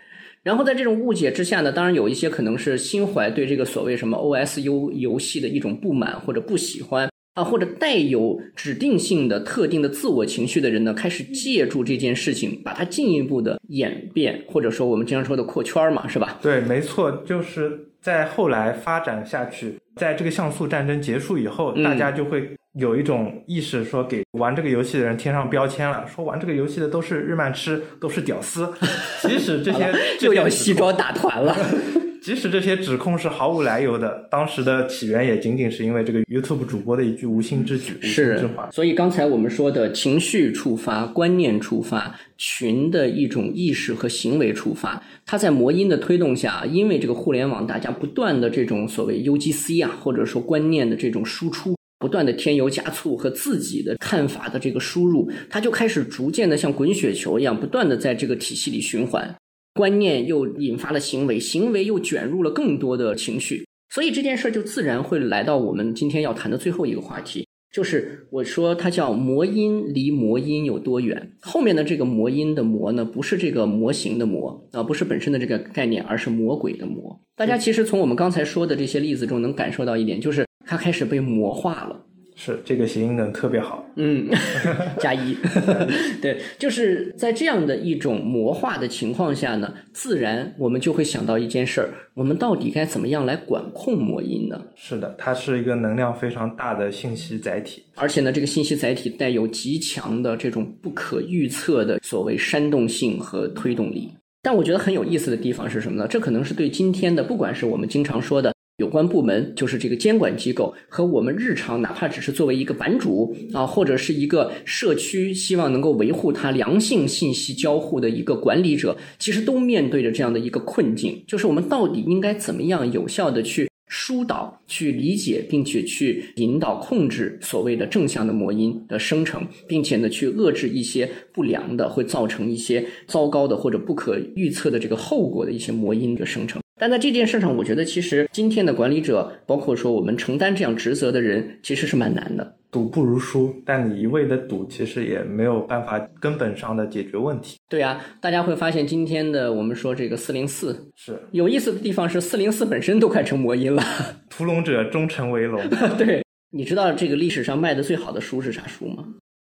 [0.47, 16.39] 然后在这种误解之下呢，当然有一些可能是心怀对这个所谓什么 OSU 游戏的一种不满或者不喜欢啊，或者带有指定性的特定的自我情绪的人呢，开始借助这件事情，把它进一步的演变，或者说我们经常说的扩圈嘛，是吧？
[16.41, 22.49] 对，没错，就是在后来发展下去，在这个像素战争结束以后，大家就会。
[22.79, 28.69] 有一种意识说给玩这个游戏的人贴上标签了，说玩这个游戏的都是日漫痴，都是屌丝。
[29.27, 31.57] 即使这些就要西装打团了，
[32.21, 38.69] 即使这些指控是毫无来由的，当时的起源也仅仅是因为这个 YouTube 主播的一句无心之举、无心之话。
[38.71, 51.75] 所以刚才我们说的情绪触发、观念触发、群的一种意识和行为触发，它在魔音的推动下，因为这个互联网大家不断的这种所谓 UGC 啊，或者说观念的这种输出。
[52.07, 59.35] 不断的添油加醋和自己的看法的这个输入，他就开始逐渐的像滚雪球一样，不断的在这个体系里循环。
[59.75, 67.45] 观念又引发了行为，行为又卷入了更多的情绪，所以这件事就自然会来到我们今天要谈的最后一个话题，
[67.75, 71.33] 就是我说它叫魔音离魔音有多远？
[71.41, 77.21] 后面的这个魔音的魔呢，不是这个模型的魔啊，不是本身的这个概念，而是魔鬼的魔。
[77.35, 80.46] 大家其实从我们刚才说的这些例子中能感受到一点，就是。
[80.67, 82.01] 它开始被魔化了，
[82.35, 84.29] 是这个谐音梗特别好，嗯，
[85.01, 85.35] 加一，
[86.21, 94.61] 对，就是在这样的一种魔化的情况下呢，自然我们就会想到一件事儿：我们到底该怎么样来管控魔音呢？
[94.75, 104.13] 是的，它是一个能量非常大的信息载体，而且呢，这个信息载体带有极强的这种不可预测的所谓煽动性和推动力。
[104.43, 106.07] 但我觉得很有意思的地方是什么呢？
[106.07, 108.53] 这可能是对今天的，不管是我们经常说的。
[108.77, 136.61] 有关部门就是这个监管机构和我们日常，哪怕只是作为一个版主啊，或者是一个社区，希望能够维护它良性信息交互的一个管理者，其实都面对着这样的一个困境，就是我们到底应该怎么样有效的去疏导、去理解，并且去引导、控制所谓的正向的魔音的生成，并且呢，去遏制一些不良的，会造成一些糟糕的或者不可预测的这个后果的一些魔音的生成。
[136.79, 142.57] 但在这件事上，我觉得其实今天的管理者，包括说我们承担这样职责的人，其实是蛮难的。
[142.71, 147.57] 赌不如输，但你一味的赌，其实也没有办法根本上的解决问题。
[147.71, 153.83] 对啊，大家会发现今天的我们说这个四零四是有意思的地方是四零四本身都快成魔音了。
[154.29, 155.63] 屠龙者终成为龙。
[155.97, 159.03] 对，你知道这个历史上卖的最好的书是啥书吗？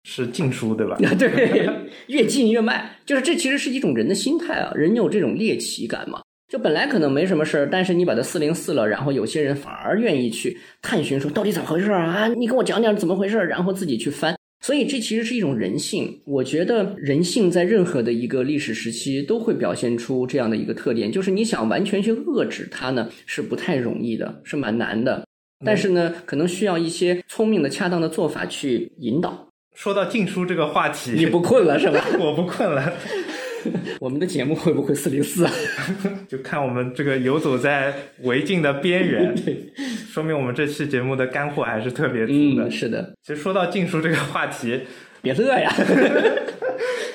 [0.04, 0.96] 是禁书对吧？
[1.18, 1.68] 对，
[2.06, 6.22] 越禁越卖，就是这其实是一种人的心态啊，人有这种猎奇感嘛。
[6.48, 12.26] 就本来可能没什么事儿，但是你把它四零四了，然后有些人反而愿意去探寻说到底怎么回事啊？
[12.28, 14.34] 你跟我讲讲怎么回事，然后自己去翻。
[14.60, 16.20] 所以这其实是一种人性。
[16.24, 25.24] 我觉得人性在任何的一个历史时期都会表现出这样的一个特点，就是你想完全去遏制它呢，是不太容易的，是蛮难的。
[25.64, 29.48] 但是呢，可能需要一些聪明的、恰当的做法去引导。
[29.74, 32.04] 说到禁书这个话题，你不困了是吧？
[32.18, 32.92] 我不困了。
[34.00, 35.46] 我们的节目会不会四零四？
[36.28, 37.92] 就看我们这个游走在
[38.22, 39.34] 违禁的边缘，
[40.08, 42.70] 说明我们这期节目的干货还是特别足的。
[42.70, 44.80] 是的，其实说到禁书这个话题，
[45.20, 45.72] 别乐呀，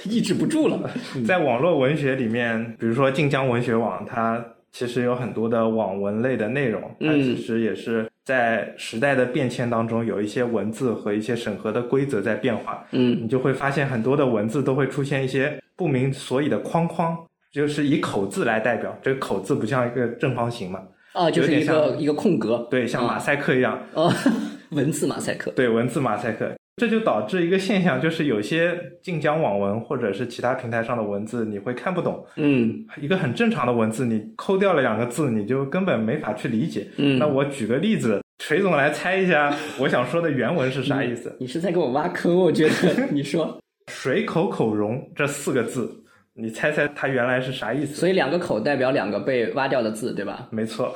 [0.05, 0.89] 抑制不住了。
[1.25, 12.86] 在网络文学里面，比如说晋江文学网，它其实有很多的网文类的内容，它其实也是在时代的变迁当中，有一些文字和一些审核的规则在变化。
[12.91, 15.59] 嗯，你就会发现很多的文字都会出现一些。
[15.76, 17.17] 不明所以的框框，
[17.51, 18.95] 就是以口字来代表。
[19.01, 20.80] 这个口字不像一个正方形嘛？
[21.13, 22.67] 啊，就是一个一个空格。
[22.69, 23.82] 对，像马赛克一样。
[23.95, 24.13] 哦，
[24.69, 25.49] 文字马赛克。
[25.51, 32.26] 对，文字马赛克，这就导致一个现象，就是有些晋江网文或者是其他平台上的文字，你会看不懂。
[32.36, 36.88] 嗯，一个很正常的文字，你抠掉了两个字，你就根本没法去理解。
[36.97, 41.36] 嗯，那我举个例子，锤总来猜一下，我想说的原文是啥意思？
[41.39, 42.36] 你是在给我挖坑？
[42.36, 43.59] 我觉得， 你说。
[43.91, 46.03] 水口口容这四个字，
[46.34, 47.93] 你猜猜它原来是啥意思？
[47.93, 50.47] 所以两个口代表两个被挖掉的字，对吧？
[50.51, 50.95] 没错，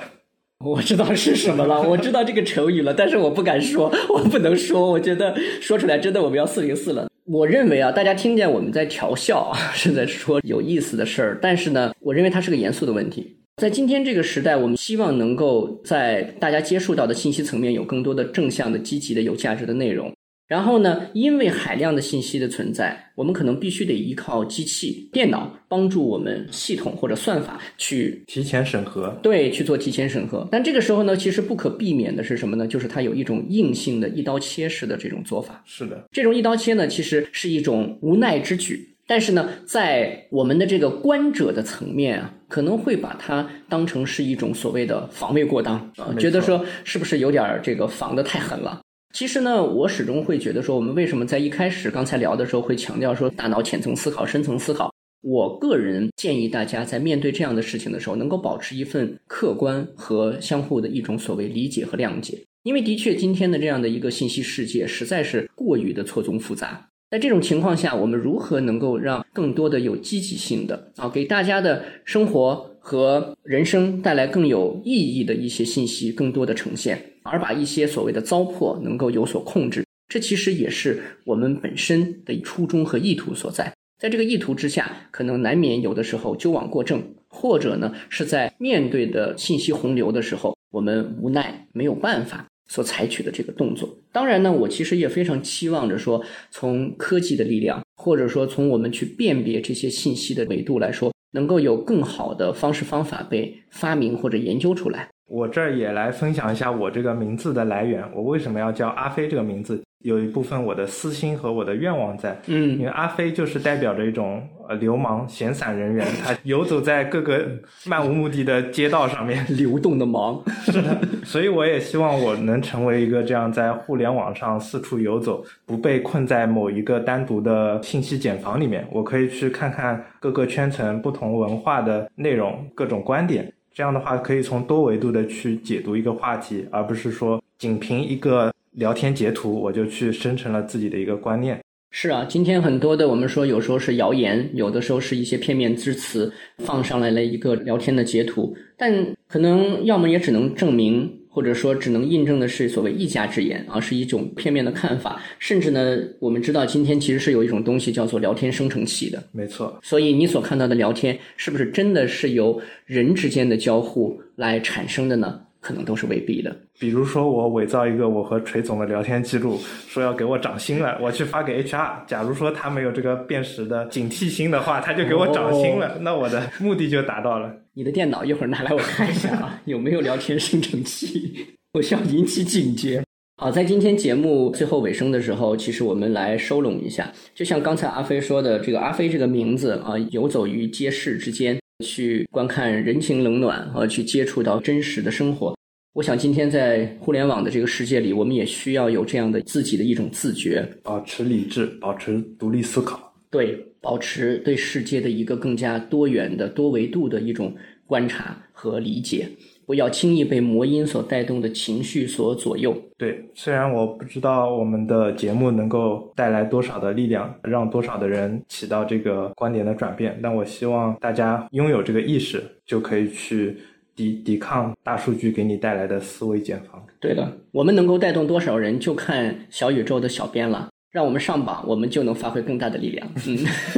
[0.66, 7.08] 我知道是什么了，我知道这个成语了，但是我不敢说，我不能说，我觉得说出来真的我们要四零四了。
[7.26, 13.38] 我认为啊，大家听见我们在调笑，是在说有意思的事儿，但是呢，我认为它是个严肃的问题。
[13.58, 20.12] 在今天这个时代，我们希望能够在大家接触到的信息层面有更多的正向的、积极的、有价值的内容。
[20.48, 21.02] 然后呢？
[21.14, 29.10] 因为海量的信息的存在，我们可能必须得依靠机器、电脑帮助我们系统或者算法去提前审核。
[29.22, 30.48] 对，去做提前审核。
[30.50, 32.66] 但这个时候呢，其实不可避免的是什么呢？
[32.66, 35.62] 就是它有一种硬性的一刀切式的这种做法。
[35.66, 38.88] 是的，这种一刀切呢，其实是一种无奈之举。
[39.06, 48.80] 但是呢，在我们的这个观者的层面啊，可能会把它当成是一种所谓的防卫过当啊，觉得说是不是有点这个防的太狠了。
[49.14, 54.94] 其实呢，我始终会觉得说，我们为什么在一开始刚才聊的时候会强调说大脑浅层思考、深层思考？
[55.22, 62.38] 我个人建议大家在面对这样的事情的时候，能够保持一份客观和相互的一种所谓理解和谅解。
[62.64, 66.88] 因为的确，今天的这样的一个信息世界实在是过于的错综复杂。
[67.10, 77.02] 在这种情况下，我们如何能够让更多的有积极性的啊，给大家的生活和人生带来更有意义的一些信息，更多的呈现？
[77.28, 83.72] 而把一些所谓的糟粕能够有所控制，这其实也是我们本身的初衷和意图所在。
[84.00, 93.98] 在这个意图之下，可能难免有的时候纠枉过正，或者呢是在面对的信息洪流的时候，我们无奈没有办法所采取的这个动作。
[94.12, 105.10] 当然呢，我其实也非常期望着说，从科技的力量，或者说从我们去辨别这些信息的维度来说，能够有更好的方式方法被发明或者研究出来。
[105.28, 108.04] 我这儿也来分享一下我这个名字的来源。
[108.14, 109.82] 我为什么要叫阿飞这个名字？
[110.04, 112.40] 有一部分我的私心和我的愿望在。
[112.46, 117.46] 嗯，因为阿飞就是代表着一种呃流氓闲散人员，他游走在各个
[117.88, 120.42] 漫无目的的街道上面，流动的忙。
[120.64, 128.88] 是的，所以我也希望我能成为一个这样在互联网上四处游走，不被困在某一个单独的信息茧房里面。
[128.92, 133.52] 我可以去看看各个圈层、不同文化的内容、各种观点。
[133.78, 141.60] 这样的话，可以从多维度的去解读一个话题，而不是说仅凭一个聊天截图，我就去生成了自己的一个观念。
[141.92, 148.92] 是啊，今天很多的我们说，有时候是谣言，有的时候是一些片面之词，放上来了一个聊天的截图，但
[149.28, 151.17] 可能要么也只能证明。
[151.38, 155.22] 或者说，只能印证的是所谓一家之言而，是一种片面的看法。
[155.38, 159.24] 甚至呢，我们知道今天其实是有一种东西叫做聊天生成器的。
[159.32, 159.78] 没错。
[159.84, 165.40] 所以你所看到的聊天，是不是真的是由人之间的交互来产生的呢？
[165.60, 166.56] 可能都是未必的。
[166.80, 172.04] 比如说，我伪造一个我和锤总的聊天记录，说要给我涨薪了，我去发给 HR。
[172.08, 177.54] 假如说他没有这个辨识的警惕心的话，他就给我涨薪了，那我的目的就达到了。
[177.78, 181.46] 你的电脑一会儿拿来我看一下啊， 有没有聊天生成器？
[181.74, 183.04] 我需要引起警觉。
[183.40, 191.56] 好，在今天节目最后尾声的时候，其实我们来收拢一下，就像刚才阿飞说的，这个阿飞这个名字啊，游走于街市之间。
[191.86, 195.56] 去观看人情冷暖和去接触到真实的生活。
[195.94, 209.30] 我想今天在互联网的这个世界里，我们也需要有这样的自己的一种自觉，保持理智，保持独立思考，对，保持对世界的一个更加多元的、多维度的一种观察和理解，
[209.66, 212.76] 不要轻易被魔音所带动的情绪所左右。
[212.98, 223.56] 对，虽然我不知道我们的节目能够带来多少的力量，让多少的人起到这个观点的转变，但我希望大家拥有这个意识，就可以去
[223.96, 226.86] 抵抵抗大数据给你带来的思维茧房。
[227.00, 230.68] 对的，我们能够带动多少人，就看小宇宙的小编了。
[230.92, 233.08] 让我们上榜，我们就能发挥更大的力量。
[233.28, 233.38] 嗯，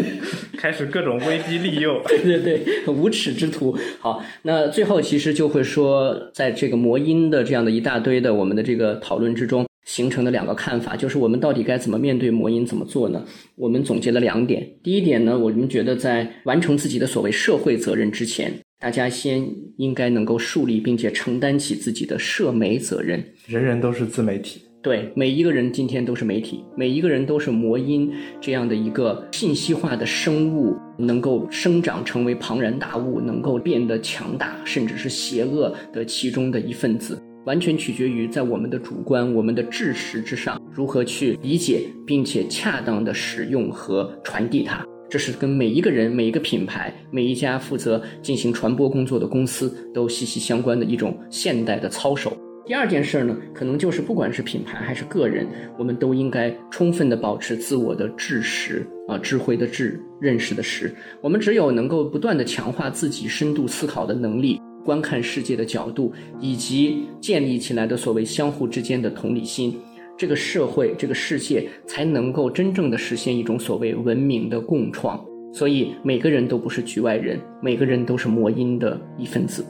[0.57, 3.75] 开始各种威逼利诱， 对对对，无耻之徒。
[3.99, 13.25] 好，那最后其实就会说，在这个魔音的这样的一大堆的我们的这个讨论之中，形成的两个看法，就是我们到底该怎么面对魔音，怎么做呢？
[13.55, 14.65] 我们总结了两点。
[14.83, 19.45] 第一点呢，我们觉得在完成自己的所谓社会责任之前，大家先
[19.77, 23.33] 应该能够树立并且承担起自己的社媒责任。
[23.47, 24.61] 人人都是自媒体。
[24.81, 28.09] 对，每一个人今天都是媒体，每一个人都是魔音
[28.39, 44.85] 这样的一个信息化的生物，能够生长成为庞然大物，能够变得强大，甚至是邪恶的其中的一份子，完全取决于在我们的主观、我们的智识之上，如何去理解并且恰当的使用和传递它。
[45.09, 52.31] 这是跟每一个人、每一个品牌、每一家负责进行传播工作的公司都息息相关的一种现代的操守。
[52.69, 60.93] 第二件事呢，可能就是不管是品牌还是个人，我们都应该充分的保持自我的智识啊，智慧的智，认识的识。
[61.19, 69.75] 我们只有能够不断的强化自己深度思考的能力，观看世界的角度，以及建立起来的所谓相互之间的同理心，
[70.15, 75.19] 这个社会、这个世界才能够真正的实现一种所谓文明的共创。
[75.51, 79.65] 所以每个人都不是局外人，每个人都是魔音的一份子。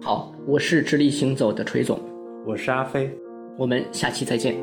[0.00, 2.00] 好，我是直立行走的锤总。
[2.48, 3.14] 我是阿飞，
[3.58, 4.56] 我们下期再见。